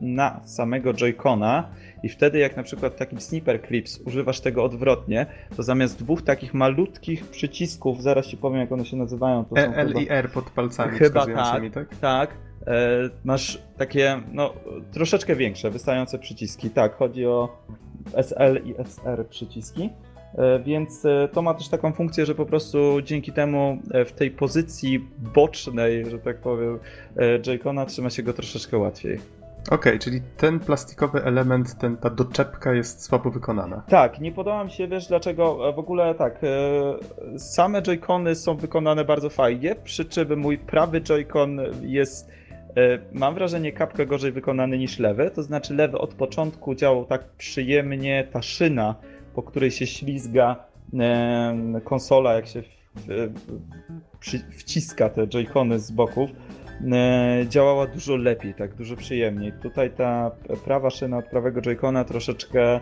na 0.00 0.40
samego 0.44 0.92
Joy-Cona 0.92 1.62
i 2.02 2.08
wtedy 2.08 2.38
jak 2.38 2.56
na 2.56 2.62
przykład 2.62 2.96
takim 2.96 3.20
Sniper 3.20 3.66
Clips 3.66 4.00
używasz 4.06 4.40
tego 4.40 4.64
odwrotnie, 4.64 5.26
to 5.56 5.62
zamiast 5.62 5.98
dwóch 5.98 6.22
takich 6.22 6.54
malutkich 6.54 7.24
przycisków, 7.24 8.02
zaraz 8.02 8.26
ci 8.26 8.36
powiem 8.36 8.60
jak 8.60 8.72
one 8.72 8.84
się 8.84 8.96
nazywają. 8.96 9.44
To 9.44 9.56
e, 9.56 9.76
L 9.76 9.94
i 10.02 10.06
R 10.10 10.30
pod 10.30 10.50
palcami 10.50 10.98
chyba 10.98 11.26
tak, 11.26 11.72
tak? 11.72 11.96
Tak. 12.00 12.30
E, 12.66 13.10
masz 13.24 13.62
takie, 13.76 14.20
no, 14.32 14.52
troszeczkę 14.92 15.36
większe, 15.36 15.70
wystające 15.70 16.18
przyciski. 16.18 16.70
Tak, 16.70 16.96
chodzi 16.96 17.26
o 17.26 17.48
SL 18.14 18.60
i 18.64 18.74
SR 18.78 19.26
przyciski. 19.28 19.90
E, 20.34 20.58
więc 20.58 21.04
e, 21.04 21.28
to 21.32 21.42
ma 21.42 21.54
też 21.54 21.68
taką 21.68 21.92
funkcję, 21.92 22.26
że 22.26 22.34
po 22.34 22.46
prostu 22.46 23.02
dzięki 23.02 23.32
temu 23.32 23.78
w 24.06 24.12
tej 24.12 24.30
pozycji 24.30 25.08
bocznej, 25.34 26.10
że 26.10 26.18
tak 26.18 26.40
powiem, 26.40 26.78
J-Cona 27.46 27.86
trzyma 27.86 28.10
się 28.10 28.22
go 28.22 28.32
troszeczkę 28.32 28.78
łatwiej. 28.78 29.18
Okej, 29.66 29.76
okay, 29.76 29.98
czyli 29.98 30.20
ten 30.36 30.60
plastikowy 30.60 31.24
element, 31.24 31.78
ten, 31.78 31.96
ta 31.96 32.10
doczepka 32.10 32.72
jest 32.72 33.04
słabo 33.04 33.30
wykonana. 33.30 33.82
Tak, 33.88 34.20
nie 34.20 34.32
podoba 34.32 34.64
mi 34.64 34.70
się, 34.70 34.88
wiesz 34.88 35.06
dlaczego, 35.06 35.72
w 35.72 35.78
ogóle 35.78 36.14
tak, 36.14 36.38
same 37.38 37.82
Joy-Cony 37.82 38.34
są 38.34 38.56
wykonane 38.56 39.04
bardzo 39.04 39.30
fajnie, 39.30 39.74
przy 39.84 40.04
czym 40.04 40.38
mój 40.38 40.58
prawy 40.58 41.00
Joy-Con 41.00 41.60
jest, 41.82 42.30
mam 43.12 43.34
wrażenie, 43.34 43.72
kapkę 43.72 44.06
gorzej 44.06 44.32
wykonany 44.32 44.78
niż 44.78 44.98
lewy, 44.98 45.30
to 45.34 45.42
znaczy 45.42 45.74
lewy 45.74 45.98
od 45.98 46.14
początku 46.14 46.74
działał 46.74 47.04
tak 47.04 47.24
przyjemnie, 47.24 48.28
ta 48.32 48.42
szyna 48.42 48.94
po 49.34 49.42
której 49.42 49.70
się 49.70 49.86
ślizga 49.86 50.56
konsola, 51.84 52.32
jak 52.34 52.46
się 52.46 52.62
wciska 54.58 55.08
te 55.08 55.28
joycony 55.28 55.78
z 55.78 55.90
boków, 55.90 56.30
działała 57.48 57.86
dużo 57.86 58.16
lepiej, 58.16 58.54
tak 58.54 58.74
dużo 58.74 58.96
przyjemniej. 58.96 59.52
Tutaj 59.62 59.90
ta 59.90 60.30
prawa 60.64 60.90
szyna 60.90 61.18
od 61.18 61.24
prawego 61.24 61.60
joycona 61.60 62.04
troszeczkę 62.04 62.80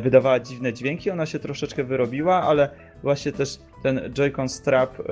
wydawała 0.00 0.40
dziwne 0.40 0.72
dźwięki, 0.72 1.10
ona 1.10 1.26
się 1.26 1.38
troszeczkę 1.38 1.84
wyrobiła, 1.84 2.42
ale 2.42 2.70
właśnie 3.02 3.32
też 3.32 3.58
ten 3.82 3.98
Joy-Con 3.98 4.48
strap 4.48 5.00
y, 5.00 5.04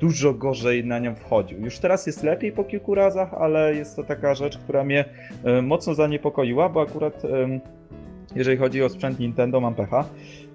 dużo 0.00 0.34
gorzej 0.34 0.84
na 0.84 0.98
nią 0.98 1.14
wchodził. 1.14 1.60
Już 1.60 1.78
teraz 1.78 2.06
jest 2.06 2.22
lepiej 2.22 2.52
po 2.52 2.64
kilku 2.64 2.94
razach, 2.94 3.34
ale 3.34 3.74
jest 3.74 3.96
to 3.96 4.02
taka 4.04 4.34
rzecz, 4.34 4.58
która 4.58 4.84
mnie 4.84 5.04
mocno 5.62 5.94
zaniepokoiła, 5.94 6.68
bo 6.68 6.82
akurat 6.82 7.22
jeżeli 8.34 8.56
chodzi 8.56 8.82
o 8.82 8.88
sprzęt 8.88 9.18
Nintendo, 9.18 9.60
mam 9.60 9.74
pecha. 9.74 10.04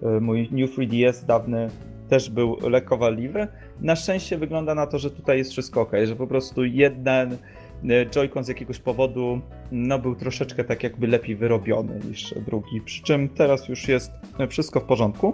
E, 0.04 0.20
mój 0.20 0.50
New 0.52 0.78
3DS 0.78 1.26
dawny 1.26 1.70
też 2.10 2.30
był 2.30 2.58
lekko 2.70 2.98
wadliwy. 2.98 3.48
Na 3.82 3.96
szczęście 3.96 4.38
wygląda 4.38 4.76
na 4.76 4.88
to, 4.88 5.00
że 5.00 5.12
tutaj 5.12 5.38
jest 5.38 5.52
wszystko 5.52 5.82
ok, 5.82 5.92
że 6.04 6.16
po 6.16 6.28
prostu 6.28 6.66
jeden 6.66 7.34
e, 7.34 8.06
Joy-Con 8.06 8.44
z 8.44 8.48
jakiegoś 8.48 8.80
powodu 8.80 9.42
no, 9.72 10.00
był 10.00 10.16
troszeczkę 10.16 10.64
tak 10.64 10.84
jakby 10.84 11.08
lepiej 11.08 11.36
wyrobiony 11.36 12.00
niż 12.10 12.34
drugi, 12.46 12.82
przy 12.82 13.04
czym 13.04 13.30
teraz 13.30 13.68
już 13.70 13.88
jest 13.88 14.12
wszystko 14.50 14.80
w 14.80 14.84
porządku. 14.84 15.34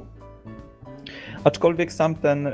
Aczkolwiek 1.44 1.94
sam 1.94 2.16
ten 2.16 2.48
y, 2.48 2.52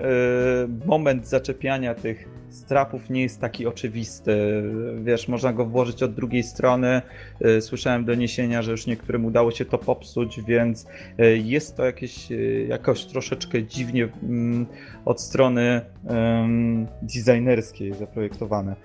moment 0.85 1.27
zaczepiania 1.27 1.95
tych 1.95 2.38
strapów 2.49 3.09
nie 3.09 3.21
jest 3.21 3.41
taki 3.41 3.67
oczywisty. 3.67 4.63
Wiesz, 5.03 5.27
można 5.27 5.53
go 5.53 5.65
włożyć 5.65 6.03
od 6.03 6.13
drugiej 6.13 6.43
strony. 6.43 7.01
Y, 7.45 7.61
słyszałem 7.61 8.05
doniesienia, 8.05 8.61
że 8.61 8.71
już 8.71 8.87
niektórym 8.87 9.25
udało 9.25 9.51
się 9.51 9.65
to 9.65 9.77
popsuć, 9.77 10.41
więc 10.41 10.87
y, 11.19 11.37
jest 11.37 11.77
to 11.77 11.85
jakieś 11.85 12.31
y, 12.31 12.65
jakoś 12.69 13.05
troszeczkę 13.05 13.63
dziwnie 13.63 14.09
mm, 14.23 14.65
od 15.05 15.21
strony 15.21 15.81
designerskiej 17.01 17.93
zaprojektowane. 17.93 18.75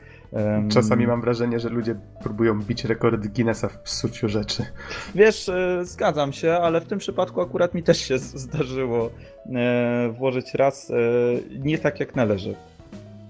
Czasami 0.68 1.06
mam 1.06 1.20
wrażenie, 1.20 1.60
że 1.60 1.68
ludzie 1.68 1.96
próbują 2.22 2.60
bić 2.62 2.84
rekord 2.84 3.26
Guinnessa 3.26 3.68
w 3.68 3.78
psuciu 3.78 4.28
rzeczy. 4.28 4.66
Wiesz, 5.14 5.50
zgadzam 5.82 6.32
się, 6.32 6.52
ale 6.52 6.80
w 6.80 6.84
tym 6.84 6.98
przypadku 6.98 7.40
akurat 7.40 7.74
mi 7.74 7.82
też 7.82 7.98
się 7.98 8.18
zdarzyło 8.18 9.10
włożyć 10.18 10.54
raz 10.54 10.92
nie 11.58 11.78
tak 11.78 12.00
jak 12.00 12.16
należy 12.16 12.54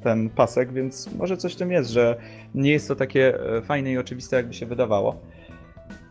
ten 0.04 0.30
pasek, 0.30 0.73
więc 0.73 1.14
może 1.14 1.37
coś 1.37 1.54
w 1.54 1.56
tym 1.56 1.73
jest, 1.73 1.90
że 1.90 2.16
nie 2.54 2.70
jest 2.70 2.88
to 2.88 2.96
takie 2.96 3.40
e, 3.56 3.62
fajne 3.62 3.92
i 3.92 3.99
oczywiste, 3.99 4.37
jakby 4.37 4.54
się 4.54 4.66
wydawało. 4.66 5.20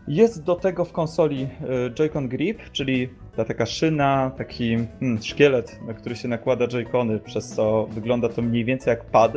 Jest 0.08 0.42
do 0.42 0.54
tego 0.54 0.84
w 0.84 0.92
konsoli 0.92 1.42
e, 1.42 1.90
Joy-Con 1.90 2.28
Grip, 2.28 2.70
czyli 2.72 3.08
ta 3.36 3.44
taka 3.44 3.66
szyna, 3.66 4.30
taki 4.38 4.76
hmm, 5.00 5.22
szkielet, 5.22 5.80
na 5.86 5.94
który 5.94 6.16
się 6.16 6.28
nakłada 6.28 6.66
Joy-Cony, 6.66 7.18
przez 7.18 7.48
co 7.48 7.86
wygląda 7.90 8.28
to 8.28 8.42
mniej 8.42 8.64
więcej 8.64 8.90
jak 8.90 9.04
pad, 9.04 9.32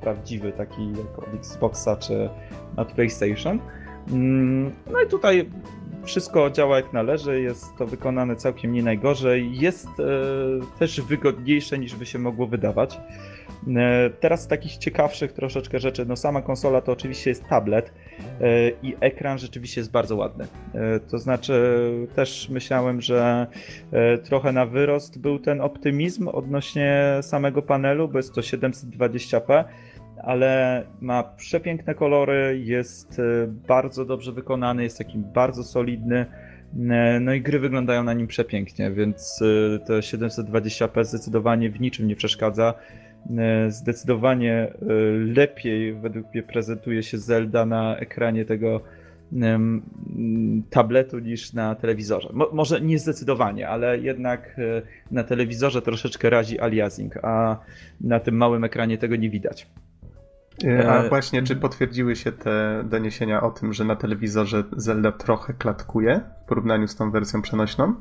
prawdziwy, 0.00 0.52
taki 0.52 0.90
jak 0.90 1.18
od 1.18 1.34
Xboxa 1.34 1.96
czy 1.96 2.28
od 2.76 2.92
PlayStation. 2.92 3.60
Mm, 4.12 4.72
no 4.92 5.00
i 5.00 5.06
tutaj 5.06 5.50
wszystko 6.04 6.50
działa 6.50 6.76
jak 6.76 6.92
należy, 6.92 7.40
jest 7.40 7.64
to 7.78 7.86
wykonane 7.86 8.36
całkiem 8.36 8.72
nie 8.72 8.82
najgorzej, 8.82 9.58
jest 9.58 9.88
e, 9.88 10.78
też 10.78 11.00
wygodniejsze 11.00 11.78
niż 11.78 11.96
by 11.96 12.06
się 12.06 12.18
mogło 12.18 12.46
wydawać. 12.46 13.00
E, 13.68 14.10
teraz 14.20 14.42
z 14.42 14.46
takich 14.46 14.76
ciekawszych 14.76 15.32
troszeczkę 15.32 15.78
rzeczy, 15.78 16.06
no 16.06 16.16
sama 16.16 16.42
konsola 16.42 16.80
to 16.80 16.92
oczywiście 16.92 17.30
jest 17.30 17.44
tablet 17.48 17.92
e, 18.40 18.70
i 18.82 18.94
ekran 19.00 19.38
rzeczywiście 19.38 19.80
jest 19.80 19.90
bardzo 19.90 20.16
ładny. 20.16 20.46
E, 20.74 21.00
to 21.00 21.18
znaczy 21.18 21.52
też 22.14 22.48
myślałem, 22.48 23.00
że 23.00 23.46
trochę 24.24 24.52
na 24.52 24.66
wyrost 24.66 25.20
był 25.20 25.38
ten 25.38 25.60
optymizm 25.60 26.28
odnośnie 26.28 27.18
samego 27.22 27.62
panelu, 27.62 28.08
bo 28.08 28.18
jest 28.18 28.34
to 28.34 28.40
720p, 28.40 29.64
ale 30.22 30.82
ma 31.00 31.22
przepiękne 31.22 31.94
kolory, 31.94 32.60
jest 32.64 33.20
bardzo 33.68 34.04
dobrze 34.04 34.32
wykonany, 34.32 34.82
jest 34.82 34.98
taki 34.98 35.18
bardzo 35.18 35.64
solidny. 35.64 36.26
No 37.20 37.34
i 37.34 37.40
gry 37.40 37.58
wyglądają 37.58 38.04
na 38.04 38.12
nim 38.12 38.26
przepięknie, 38.26 38.90
więc 38.90 39.38
to 39.86 39.92
720p 39.92 41.04
zdecydowanie 41.04 41.70
w 41.70 41.80
niczym 41.80 42.08
nie 42.08 42.16
przeszkadza. 42.16 42.74
E, 43.38 43.70
zdecydowanie 43.70 44.52
e, 44.52 44.74
lepiej 45.34 45.94
według 45.94 46.34
mnie 46.34 46.42
prezentuje 46.42 47.02
się 47.02 47.18
Zelda 47.18 47.66
na 47.66 47.96
ekranie 47.96 48.44
tego 48.44 48.80
tabletu 50.70 51.18
niż 51.18 51.52
na 51.52 51.74
telewizorze. 51.74 52.28
Mo 52.32 52.48
może 52.52 52.80
nie 52.80 52.98
zdecydowanie, 52.98 53.68
ale 53.68 53.98
jednak 53.98 54.56
e, 54.58 54.82
na 55.10 55.24
telewizorze 55.24 55.82
troszeczkę 55.82 56.30
razi 56.30 56.60
aliasing, 56.60 57.16
a 57.22 57.56
na 58.00 58.20
tym 58.20 58.36
małym 58.36 58.64
ekranie 58.64 58.98
tego 58.98 59.16
nie 59.16 59.30
widać. 59.30 59.66
A 60.88 61.08
właśnie, 61.08 61.42
czy 61.42 61.56
potwierdziły 61.56 62.16
się 62.16 62.32
te 62.32 62.84
doniesienia 62.84 63.42
o 63.42 63.50
tym, 63.50 63.72
że 63.72 63.84
na 63.84 63.96
telewizorze 63.96 64.64
Zelda 64.76 65.12
trochę 65.12 65.54
klatkuje 65.54 66.20
w 66.44 66.48
porównaniu 66.48 66.88
z 66.88 66.96
tą 66.96 67.10
wersją 67.10 67.42
przenośną? 67.42 67.94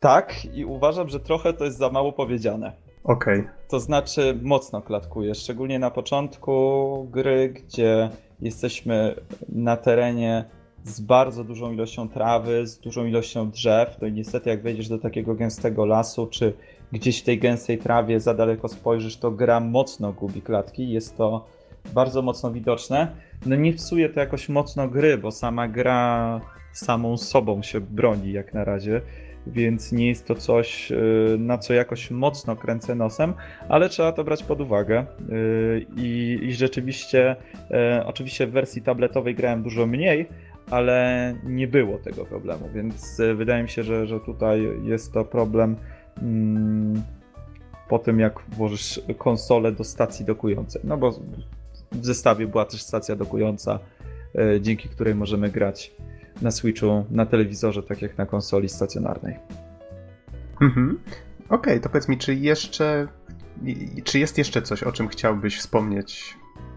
Tak, 0.00 0.44
i 0.44 0.64
uważam, 0.64 1.08
że 1.08 1.20
trochę 1.20 1.52
to 1.52 1.64
jest 1.64 1.78
za 1.78 1.90
mało 1.90 2.12
powiedziane. 2.12 2.72
Okej. 3.04 3.40
Okay. 3.40 3.52
To 3.68 3.80
znaczy 3.80 4.38
mocno 4.42 4.82
klatkuje, 4.82 5.34
szczególnie 5.34 5.78
na 5.78 5.90
początku 5.90 7.06
gry, 7.10 7.48
gdzie 7.48 8.10
jesteśmy 8.40 9.14
na 9.48 9.76
terenie 9.76 10.44
z 10.84 11.00
bardzo 11.00 11.44
dużą 11.44 11.72
ilością 11.72 12.08
trawy, 12.08 12.66
z 12.66 12.78
dużą 12.78 13.06
ilością 13.06 13.50
drzew. 13.50 13.96
To 13.96 14.08
niestety 14.08 14.50
jak 14.50 14.62
wejdziesz 14.62 14.88
do 14.88 14.98
takiego 14.98 15.34
gęstego 15.34 15.86
lasu, 15.86 16.26
czy 16.26 16.52
gdzieś 16.92 17.20
w 17.20 17.24
tej 17.24 17.38
gęstej 17.38 17.78
trawie 17.78 18.20
za 18.20 18.34
daleko 18.34 18.68
spojrzysz, 18.68 19.16
to 19.16 19.30
gra 19.30 19.60
mocno 19.60 20.12
gubi 20.12 20.42
klatki. 20.42 20.90
Jest 20.90 21.16
to 21.16 21.46
bardzo 21.94 22.22
mocno 22.22 22.52
widoczne. 22.52 23.16
No 23.46 23.56
nie 23.56 23.72
psuje 23.72 24.08
to 24.08 24.20
jakoś 24.20 24.48
mocno 24.48 24.88
gry, 24.88 25.18
bo 25.18 25.30
sama 25.30 25.68
gra 25.68 26.40
samą 26.72 27.16
sobą 27.16 27.62
się 27.62 27.80
broni 27.80 28.32
jak 28.32 28.54
na 28.54 28.64
razie 28.64 29.00
więc 29.52 29.92
nie 29.92 30.08
jest 30.08 30.26
to 30.26 30.34
coś, 30.34 30.92
y, 30.92 31.36
na 31.38 31.58
co 31.58 31.74
jakoś 31.74 32.10
mocno 32.10 32.56
kręcę 32.56 32.94
nosem, 32.94 33.34
ale 33.68 33.88
trzeba 33.88 34.12
to 34.12 34.24
brać 34.24 34.42
pod 34.42 34.60
uwagę. 34.60 35.06
Y, 35.32 35.86
I, 35.96 36.38
i 36.42 36.54
rzeczywiście, 36.54 37.36
y, 37.98 38.04
oczywiście 38.04 38.46
w 38.46 38.50
wersji 38.50 38.82
tabletowej 38.82 39.34
grałem 39.34 39.62
dużo 39.62 39.86
mniej, 39.86 40.28
ale 40.70 41.34
nie 41.44 41.68
było 41.68 41.98
tego 41.98 42.24
problemu, 42.24 42.68
więc 42.74 43.20
wydaje 43.34 43.62
mi 43.62 43.68
się, 43.68 43.82
że, 43.82 44.06
że 44.06 44.20
tutaj 44.20 44.68
jest 44.84 45.12
to 45.12 45.24
problem 45.24 45.76
mm, 46.22 47.02
po 47.88 47.98
tym, 47.98 48.20
jak 48.20 48.40
włożysz 48.48 49.00
konsolę 49.18 49.72
do 49.72 49.84
stacji 49.84 50.24
dokującej. 50.24 50.82
No 50.84 50.96
bo 50.96 51.10
w 51.92 52.04
zestawie 52.04 52.46
była 52.46 52.64
też 52.64 52.82
stacja 52.82 53.16
dokująca, 53.16 53.78
dzięki 54.60 54.88
której 54.88 55.14
możemy 55.14 55.48
grać 55.48 55.92
na 56.42 56.50
Switchu, 56.50 57.04
na 57.10 57.26
telewizorze, 57.26 57.82
tak 57.82 58.02
jak 58.02 58.18
na 58.18 58.26
konsoli 58.26 58.68
stacjonarnej. 58.68 59.36
Mhm. 60.60 60.98
Okej, 61.48 61.58
okay, 61.58 61.80
to 61.80 61.88
powiedz 61.88 62.08
mi, 62.08 62.18
czy 62.18 62.34
jeszcze. 62.34 63.08
Czy 64.04 64.18
jest 64.18 64.38
jeszcze 64.38 64.62
coś, 64.62 64.82
o 64.82 64.92
czym 64.92 65.08
chciałbyś 65.08 65.58
wspomnieć 65.58 66.36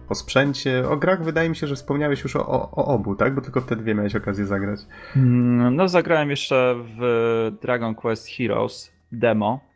o 0.09 0.15
sprzęcie? 0.15 0.89
O 0.89 0.97
grach 0.97 1.23
wydaje 1.23 1.49
mi 1.49 1.55
się, 1.55 1.67
że 1.67 1.75
wspomniałeś 1.75 2.23
już 2.23 2.35
o, 2.35 2.47
o, 2.47 2.71
o 2.71 2.85
obu, 2.85 3.15
tak? 3.15 3.35
Bo 3.35 3.41
tylko 3.41 3.61
wtedy 3.61 3.81
dwie 3.81 3.95
miałeś 3.95 4.15
okazję 4.15 4.45
zagrać. 4.45 4.79
Mm, 5.15 5.75
no, 5.75 5.87
zagrałem 5.87 6.29
jeszcze 6.29 6.75
w 6.99 7.51
Dragon 7.61 7.95
Quest 7.95 8.27
Heroes 8.29 8.91
demo 9.11 9.72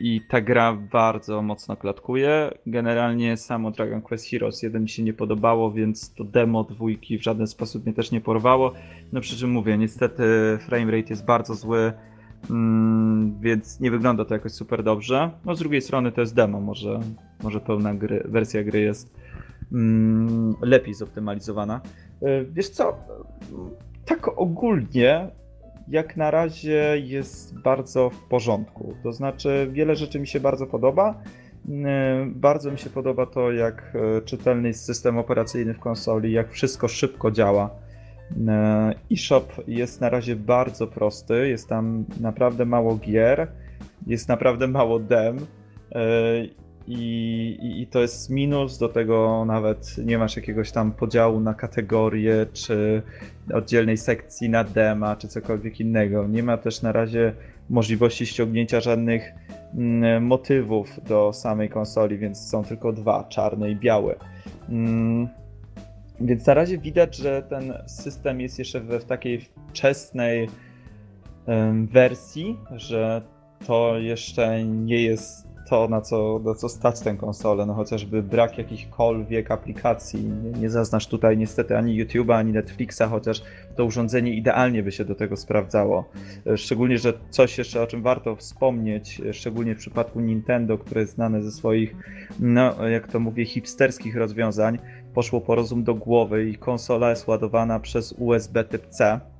i 0.00 0.20
ta 0.28 0.40
gra 0.40 0.72
bardzo 0.72 1.42
mocno 1.42 1.76
klatkuje. 1.76 2.50
Generalnie 2.66 3.36
samo 3.36 3.70
Dragon 3.70 4.02
Quest 4.02 4.30
Heroes 4.30 4.62
1 4.62 4.82
mi 4.82 4.88
się 4.88 5.02
nie 5.02 5.12
podobało, 5.12 5.72
więc 5.72 6.14
to 6.14 6.24
demo 6.24 6.64
dwójki 6.64 7.18
w 7.18 7.22
żaden 7.22 7.46
sposób 7.46 7.84
mnie 7.84 7.94
też 7.94 8.10
nie 8.10 8.20
porwało. 8.20 8.72
No 9.12 9.20
przy 9.20 9.36
czym 9.36 9.50
mówię, 9.50 9.78
niestety 9.78 10.24
framerate 10.60 11.08
jest 11.10 11.24
bardzo 11.24 11.54
zły, 11.54 11.92
mm, 12.50 13.40
więc 13.40 13.80
nie 13.80 13.90
wygląda 13.90 14.24
to 14.24 14.34
jakoś 14.34 14.52
super 14.52 14.82
dobrze. 14.82 15.30
No 15.44 15.54
z 15.54 15.58
drugiej 15.58 15.80
strony 15.80 16.12
to 16.12 16.20
jest 16.20 16.34
demo, 16.34 16.60
może, 16.60 17.00
może 17.42 17.60
pełna 17.60 17.94
gry, 17.94 18.24
wersja 18.24 18.64
gry 18.64 18.80
jest 18.80 19.14
mm, 19.72 20.54
lepiej 20.60 20.94
zoptymalizowana. 20.94 21.80
E, 22.22 22.44
wiesz 22.44 22.68
co, 22.68 22.96
tak 24.04 24.38
ogólnie 24.38 25.30
jak 25.88 26.16
na 26.16 26.30
razie 26.30 26.94
jest 27.04 27.58
bardzo 27.58 28.10
w 28.10 28.22
porządku. 28.28 28.94
To 29.02 29.12
znaczy, 29.12 29.68
wiele 29.72 29.96
rzeczy 29.96 30.20
mi 30.20 30.26
się 30.26 30.40
bardzo 30.40 30.66
podoba. 30.66 31.22
Mm, 31.68 32.34
bardzo 32.34 32.70
mi 32.70 32.78
się 32.78 32.90
podoba 32.90 33.26
to, 33.26 33.52
jak 33.52 33.92
e, 33.94 34.20
czytelny 34.22 34.68
jest 34.68 34.84
system 34.84 35.18
operacyjny 35.18 35.74
w 35.74 35.80
konsoli, 35.80 36.32
jak 36.32 36.50
wszystko 36.50 36.88
szybko 36.88 37.30
działa. 37.30 37.70
Mm, 38.36 38.94
eShop 39.12 39.52
jest 39.66 40.00
na 40.00 40.08
razie 40.08 40.36
bardzo 40.36 40.86
prosty, 40.86 41.48
jest 41.48 41.68
tam 41.68 42.04
naprawdę 42.20 42.64
mało 42.64 42.96
gier, 42.96 43.48
jest 44.06 44.28
naprawdę 44.28 44.66
mało 44.66 44.98
dem 44.98 45.36
e, 45.92 46.04
i, 46.86 47.58
i, 47.62 47.82
I, 47.82 47.86
to 47.86 48.00
jest 48.00 48.30
minus, 48.30 48.78
do 48.78 48.88
tego 48.88 49.44
nawet 49.44 49.98
nie 49.98 50.18
masz 50.18 50.36
jakiegoś 50.36 50.72
tam 50.72 50.92
podziału 50.92 51.40
na 51.40 51.54
kategorie, 51.54 52.46
czy 52.52 53.02
oddzielnej 53.54 53.96
sekcji 53.96 54.48
na 54.50 54.64
dema, 54.64 55.16
czy 55.16 55.28
cokolwiek 55.28 55.80
innego. 55.80 56.28
Nie 56.28 56.42
ma 56.42 56.56
też 56.56 56.82
na 56.82 56.92
razie 56.92 57.32
możliwości 57.70 58.26
ściągnięcia 58.26 58.80
żadnych 58.80 59.32
mm, 59.74 60.24
motywów 60.24 61.00
do 61.08 61.32
samej 61.32 61.68
konsoli, 61.68 62.18
więc 62.18 62.50
są 62.50 62.64
tylko 62.64 62.92
dwa, 62.92 63.24
czarne 63.24 63.70
i 63.70 63.76
białe. 63.76 64.14
Mm, 64.68 65.28
więc 66.20 66.46
na 66.46 66.54
razie 66.54 66.78
widać, 66.78 67.16
że 67.16 67.42
ten 67.42 67.74
system 67.86 68.40
jest 68.40 68.58
jeszcze 68.58 68.80
w, 68.80 68.88
w 68.88 69.04
takiej 69.04 69.40
wczesnej 69.68 70.48
wersji, 71.92 72.58
że 72.70 73.22
to 73.66 73.98
jeszcze 73.98 74.64
nie 74.64 75.02
jest 75.02 75.53
to, 75.68 75.88
na 75.88 76.00
co, 76.00 76.40
na 76.44 76.54
co 76.54 76.68
stać 76.68 77.00
tę 77.00 77.16
konsolę, 77.16 77.66
no 77.66 77.74
chociażby 77.74 78.22
brak 78.22 78.58
jakichkolwiek 78.58 79.50
aplikacji. 79.50 80.24
Nie, 80.24 80.60
nie 80.60 80.70
zaznasz 80.70 81.06
tutaj 81.06 81.38
niestety 81.38 81.76
ani 81.76 82.04
YouTube'a, 82.04 82.34
ani 82.34 82.52
Netflixa, 82.52 83.02
chociaż 83.10 83.42
to 83.76 83.84
urządzenie 83.84 84.34
idealnie 84.34 84.82
by 84.82 84.92
się 84.92 85.04
do 85.04 85.14
tego 85.14 85.36
sprawdzało. 85.36 86.04
Szczególnie, 86.56 86.98
że 86.98 87.12
coś 87.30 87.58
jeszcze, 87.58 87.82
o 87.82 87.86
czym 87.86 88.02
warto 88.02 88.36
wspomnieć, 88.36 89.22
szczególnie 89.32 89.74
w 89.74 89.78
przypadku 89.78 90.20
Nintendo, 90.20 90.78
które 90.78 91.00
jest 91.00 91.14
znane 91.14 91.42
ze 91.42 91.50
swoich, 91.50 91.96
no 92.40 92.88
jak 92.88 93.08
to 93.08 93.20
mówię, 93.20 93.44
hipsterskich 93.44 94.16
rozwiązań, 94.16 94.78
poszło 95.14 95.40
po 95.40 95.54
rozum 95.54 95.84
do 95.84 95.94
głowy 95.94 96.48
i 96.48 96.54
konsola 96.54 97.10
jest 97.10 97.28
ładowana 97.28 97.80
przez 97.80 98.12
USB 98.12 98.64
typ 98.64 98.86
C 98.86 99.04
E, 99.04 99.33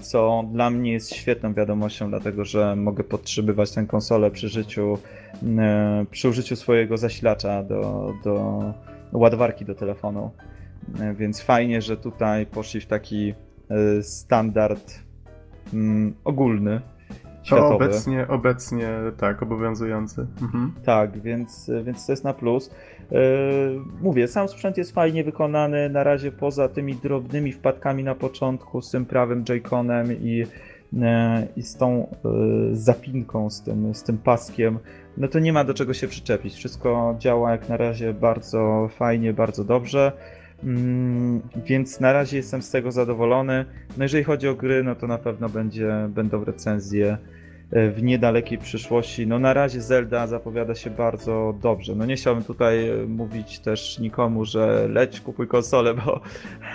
co 0.00 0.44
dla 0.52 0.70
mnie 0.70 0.92
jest 0.92 1.14
świetną 1.14 1.54
wiadomością, 1.54 2.10
dlatego 2.10 2.44
że 2.44 2.76
mogę 2.76 3.04
podtrzymywać 3.04 3.70
tę 3.70 3.86
konsolę 3.86 4.30
przy 4.30 4.48
życiu, 4.48 4.98
e, 5.58 6.06
przy 6.10 6.28
użyciu 6.28 6.56
swojego 6.56 6.96
zasilacza 6.96 7.62
do, 7.62 8.12
do 8.24 8.62
ładowarki 9.12 9.64
do 9.64 9.74
telefonu. 9.74 10.30
E, 11.00 11.14
więc 11.14 11.40
fajnie, 11.40 11.82
że 11.82 11.96
tutaj 11.96 12.46
poszli 12.46 12.80
w 12.80 12.86
taki 12.86 13.34
standard 14.02 15.00
ogólny, 16.24 16.80
światowy. 17.44 17.74
obecnie, 17.74 18.28
obecnie 18.28 18.88
tak, 19.16 19.42
obowiązujący. 19.42 20.26
Mhm. 20.42 20.72
Tak, 20.84 21.20
więc, 21.20 21.70
więc 21.84 22.06
to 22.06 22.12
jest 22.12 22.24
na 22.24 22.34
plus. 22.34 22.70
Yy, 23.10 23.18
mówię, 24.00 24.28
sam 24.28 24.48
sprzęt 24.48 24.76
jest 24.76 24.92
fajnie 24.92 25.24
wykonany, 25.24 25.88
na 25.88 26.04
razie 26.04 26.32
poza 26.32 26.68
tymi 26.68 26.94
drobnymi 26.94 27.52
wpadkami 27.52 28.04
na 28.04 28.14
początku 28.14 28.82
z 28.82 28.90
tym 28.90 29.06
prawym 29.06 29.44
J-Conem 29.48 30.12
i, 30.12 30.36
yy, 30.92 30.98
i 31.56 31.62
z 31.62 31.76
tą 31.76 32.16
yy, 32.24 32.76
zapinką, 32.76 33.50
z 33.50 33.62
tym, 33.62 33.94
z 33.94 34.02
tym 34.02 34.18
paskiem, 34.18 34.78
no 35.16 35.28
to 35.28 35.38
nie 35.38 35.52
ma 35.52 35.64
do 35.64 35.74
czego 35.74 35.94
się 35.94 36.08
przyczepić. 36.08 36.54
Wszystko 36.54 37.16
działa 37.18 37.50
jak 37.50 37.68
na 37.68 37.76
razie 37.76 38.14
bardzo 38.14 38.88
fajnie, 38.96 39.32
bardzo 39.32 39.64
dobrze. 39.64 40.12
Mm, 40.64 41.42
więc 41.66 42.00
na 42.00 42.12
razie 42.12 42.36
jestem 42.36 42.62
z 42.62 42.70
tego 42.70 42.92
zadowolony. 42.92 43.64
No 43.96 44.04
jeżeli 44.04 44.24
chodzi 44.24 44.48
o 44.48 44.54
gry, 44.54 44.82
no 44.82 44.94
to 44.94 45.06
na 45.06 45.18
pewno 45.18 45.48
będzie, 45.48 46.08
będą 46.08 46.44
recenzje 46.44 47.18
E, 47.74 47.90
w 47.90 48.02
niedalekiej 48.02 48.58
przyszłości. 48.58 49.26
No 49.26 49.38
na 49.38 49.54
razie 49.54 49.82
Zelda 49.82 50.26
zapowiada 50.26 50.74
się 50.74 50.90
bardzo 50.90 51.54
dobrze. 51.62 51.94
No 51.94 52.06
nie 52.06 52.16
chciałbym 52.16 52.44
tutaj 52.44 52.88
e, 52.88 53.06
mówić 53.06 53.58
też 53.58 53.98
nikomu, 53.98 54.44
że 54.44 54.88
leć, 54.88 55.20
kupuj 55.20 55.48
konsolę, 55.48 55.94
bo 55.94 56.20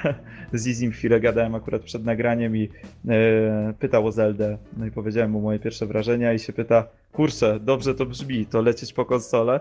z 0.59 0.67
Izim 0.67 0.91
chwilę 0.91 1.19
gadałem 1.19 1.55
akurat 1.55 1.81
przed 1.81 2.05
nagraniem 2.05 2.57
i 2.57 2.69
e, 3.09 3.73
pytał 3.79 4.07
o 4.07 4.11
Zeldę. 4.11 4.57
No 4.77 4.85
i 4.85 4.91
powiedziałem 4.91 5.31
mu 5.31 5.41
moje 5.41 5.59
pierwsze 5.59 5.85
wrażenia 5.85 6.33
i 6.33 6.39
się 6.39 6.53
pyta, 6.53 6.87
kurczę, 7.13 7.59
dobrze 7.59 7.95
to 7.95 8.05
brzmi, 8.05 8.45
to 8.45 8.61
lecieć 8.61 8.93
po 8.93 9.05
konsolę. 9.05 9.59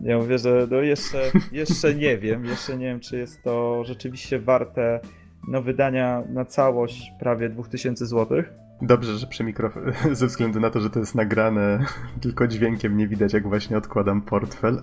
Ja 0.00 0.18
mówię, 0.18 0.38
że 0.38 0.66
no 0.70 0.80
jeszcze, 0.80 1.18
jeszcze 1.52 1.94
nie 1.94 2.18
wiem, 2.18 2.44
jeszcze 2.44 2.76
nie 2.76 2.86
wiem, 2.86 3.00
czy 3.00 3.18
jest 3.18 3.42
to 3.42 3.84
rzeczywiście 3.84 4.38
warte 4.38 5.00
no, 5.48 5.62
wydania 5.62 6.22
na 6.28 6.44
całość 6.44 7.12
prawie 7.20 7.48
2000 7.48 8.06
złotych. 8.06 8.52
Dobrze, 8.82 9.18
że 9.18 9.26
przy 9.26 9.44
mikrofonie, 9.44 9.92
ze 10.12 10.26
względu 10.26 10.60
na 10.60 10.70
to, 10.70 10.80
że 10.80 10.90
to 10.90 10.98
jest 10.98 11.14
nagrane 11.14 11.84
tylko 12.22 12.46
dźwiękiem, 12.46 12.96
nie 12.96 13.08
widać 13.08 13.32
jak 13.32 13.48
właśnie 13.48 13.76
odkładam 13.76 14.22
portfel. 14.22 14.82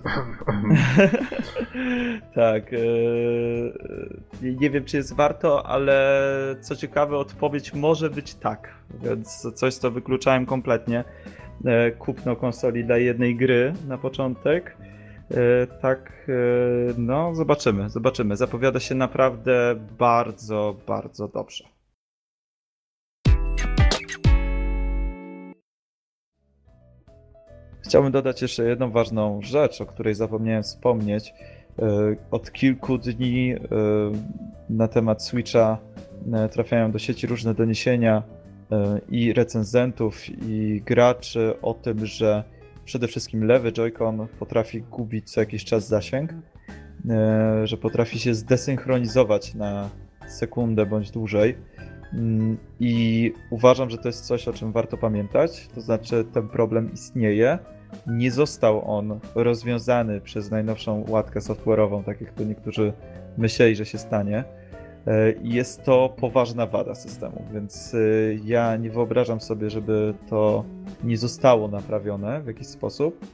tak. 2.34 2.72
Yy, 2.72 4.56
nie 4.60 4.70
wiem, 4.70 4.84
czy 4.84 4.96
jest 4.96 5.14
warto, 5.14 5.66
ale 5.66 6.56
co 6.60 6.76
ciekawe, 6.76 7.16
odpowiedź 7.16 7.74
może 7.74 8.10
być 8.10 8.34
tak, 8.34 8.74
więc 9.02 9.48
coś, 9.54 9.74
co 9.74 9.90
wykluczałem 9.90 10.46
kompletnie. 10.46 11.04
Yy, 11.64 11.92
kupno 11.98 12.36
konsoli 12.36 12.84
dla 12.84 12.98
jednej 12.98 13.36
gry 13.36 13.72
na 13.88 13.98
początek. 13.98 14.76
Yy, 15.32 15.66
tak, 15.80 16.26
no, 16.98 17.34
zobaczymy, 17.34 17.90
zobaczymy. 17.90 18.36
Zapowiada 18.36 18.80
się 18.80 18.94
naprawdę 18.94 19.74
bardzo, 19.98 20.76
bardzo 20.86 21.28
dobrze. 21.28 21.64
Chciałbym 27.84 28.12
dodać 28.12 28.42
jeszcze 28.42 28.64
jedną 28.64 28.90
ważną 28.90 29.42
rzecz, 29.42 29.80
o 29.80 29.86
której 29.86 30.14
zapomniałem 30.14 30.62
wspomnieć. 30.62 31.34
E, 31.78 32.16
od 32.30 32.52
kilku 32.52 32.98
dni 32.98 33.52
e, 33.52 33.58
na 34.70 34.88
temat 34.88 35.24
Switcha 35.24 35.78
e, 36.32 36.48
trafiają 36.48 36.90
do 36.92 36.98
sieci 36.98 37.26
różne 37.26 37.54
doniesienia 37.54 38.22
i 39.08 39.32
recenzentów, 39.32 40.28
i 40.48 40.82
graczy 40.86 41.54
o 41.62 41.74
tym, 41.74 42.06
że 42.06 42.44
przede 42.84 43.08
wszystkim 43.08 43.44
lewy 43.44 43.72
Joy-Con 43.72 44.26
potrafi 44.38 44.82
gubić 44.82 45.30
co 45.30 45.40
jakiś 45.40 45.64
czas 45.64 45.88
zasięg, 45.88 46.34
że 47.64 47.76
potrafi 47.76 48.18
się 48.18 48.34
zdesynchronizować 48.34 49.54
na 49.54 49.90
sekundę 50.28 50.86
bądź 50.86 51.10
dłużej. 51.10 51.56
Mm, 52.14 52.56
I 52.80 53.32
uważam, 53.50 53.90
że 53.90 53.98
to 53.98 54.08
jest 54.08 54.26
coś, 54.26 54.48
o 54.48 54.52
czym 54.52 54.72
warto 54.72 54.96
pamiętać. 54.96 55.68
To 55.74 55.80
znaczy, 55.80 56.24
ten 56.32 56.48
problem 56.48 56.92
istnieje 56.92 57.58
nie 58.06 58.30
został 58.30 58.90
on 58.96 59.20
rozwiązany 59.34 60.20
przez 60.20 60.50
najnowszą 60.50 61.04
łatkę 61.08 61.40
software'ową, 61.40 62.04
tak 62.04 62.20
jak 62.20 62.32
to 62.32 62.44
niektórzy 62.44 62.92
myśleli, 63.38 63.76
że 63.76 63.86
się 63.86 63.98
stanie. 63.98 64.44
E, 65.06 65.34
jest 65.42 65.84
to 65.84 66.14
poważna 66.16 66.66
wada 66.66 66.94
systemu, 66.94 67.44
więc 67.52 67.94
e, 67.94 67.98
ja 68.44 68.76
nie 68.76 68.90
wyobrażam 68.90 69.40
sobie, 69.40 69.70
żeby 69.70 70.14
to 70.28 70.64
nie 71.04 71.16
zostało 71.16 71.68
naprawione 71.68 72.42
w 72.42 72.46
jakiś 72.46 72.66
sposób. 72.66 73.26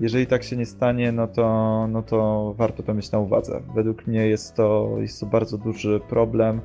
Jeżeli 0.00 0.26
tak 0.26 0.42
się 0.42 0.56
nie 0.56 0.66
stanie, 0.66 1.12
no 1.12 1.26
to, 1.26 1.86
no 1.88 2.02
to 2.02 2.54
warto 2.56 2.82
to 2.82 2.94
mieć 2.94 3.12
na 3.12 3.18
uwadze. 3.18 3.62
Według 3.74 4.06
mnie 4.06 4.26
jest 4.26 4.54
to, 4.54 4.96
jest 4.98 5.20
to 5.20 5.26
bardzo 5.26 5.58
duży 5.58 6.00
problem 6.08 6.60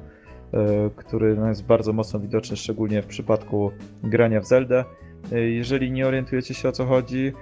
który 0.95 1.35
no, 1.35 1.47
jest 1.47 1.65
bardzo 1.65 1.93
mocno 1.93 2.19
widoczny, 2.19 2.57
szczególnie 2.57 3.01
w 3.01 3.05
przypadku 3.05 3.71
grania 4.03 4.41
w 4.41 4.45
Zeldę. 4.45 4.85
Jeżeli 5.31 5.91
nie 5.91 6.07
orientujecie 6.07 6.53
się 6.53 6.69
o 6.69 6.71
co 6.71 6.85
chodzi, 6.85 7.33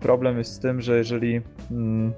problem 0.00 0.38
jest 0.38 0.52
z 0.52 0.58
tym, 0.58 0.80
że 0.80 0.96
jeżeli 0.96 1.40
mm, 1.70 2.12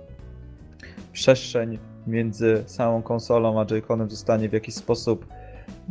przestrzeń 1.12 1.78
między 2.06 2.62
samą 2.66 3.02
konsolą 3.02 3.60
a 3.60 3.64
Joy-Conem 3.64 4.10
zostanie 4.10 4.48
w 4.48 4.52
jakiś 4.52 4.74
sposób 4.74 5.26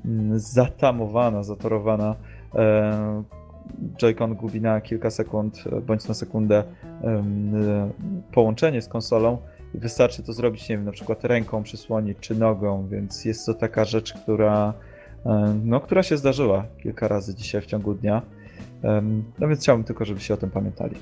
mm, 0.06 0.40
zatamowana, 0.40 1.44
zatorowana, 1.44 2.16
Joy-Con 3.98 4.36
gubi 4.36 4.62
na 4.62 4.82
kilka 4.82 5.10
sekund 5.10 5.64
bądź 5.88 6.08
na 6.08 6.14
sekundę 6.14 6.64
połączenie 8.32 8.82
z 8.82 8.88
konsolą 8.88 9.38
i 9.76 9.78
wystarczy 9.78 10.24
to 10.24 10.34
zrobić, 10.34 10.70
nie 10.70 10.76
wiem, 10.76 10.86
na 10.86 10.92
przykład 10.92 11.24
ręką 11.26 11.64
przysłonić 11.64 12.18
czy 12.20 12.36
nogą, 12.36 12.88
więc 12.88 13.26
jest 13.26 13.46
to 13.46 13.54
taka 13.54 13.86
rzecz, 13.86 14.14
która, 14.14 14.74
no, 15.64 15.80
która 15.80 16.04
się 16.04 16.18
zdarzyła 16.18 16.66
kilka 16.84 17.08
razy 17.08 17.36
dzisiaj 17.36 17.62
w 17.62 17.66
ciągu 17.66 17.94
dnia. 17.94 18.22
No 19.40 19.48
więc 19.48 19.62
chciałbym 19.62 19.84
tylko, 19.84 20.06
żebyście 20.06 20.34
o 20.34 20.38
tym 20.38 20.50
pamiętali. 20.50 20.96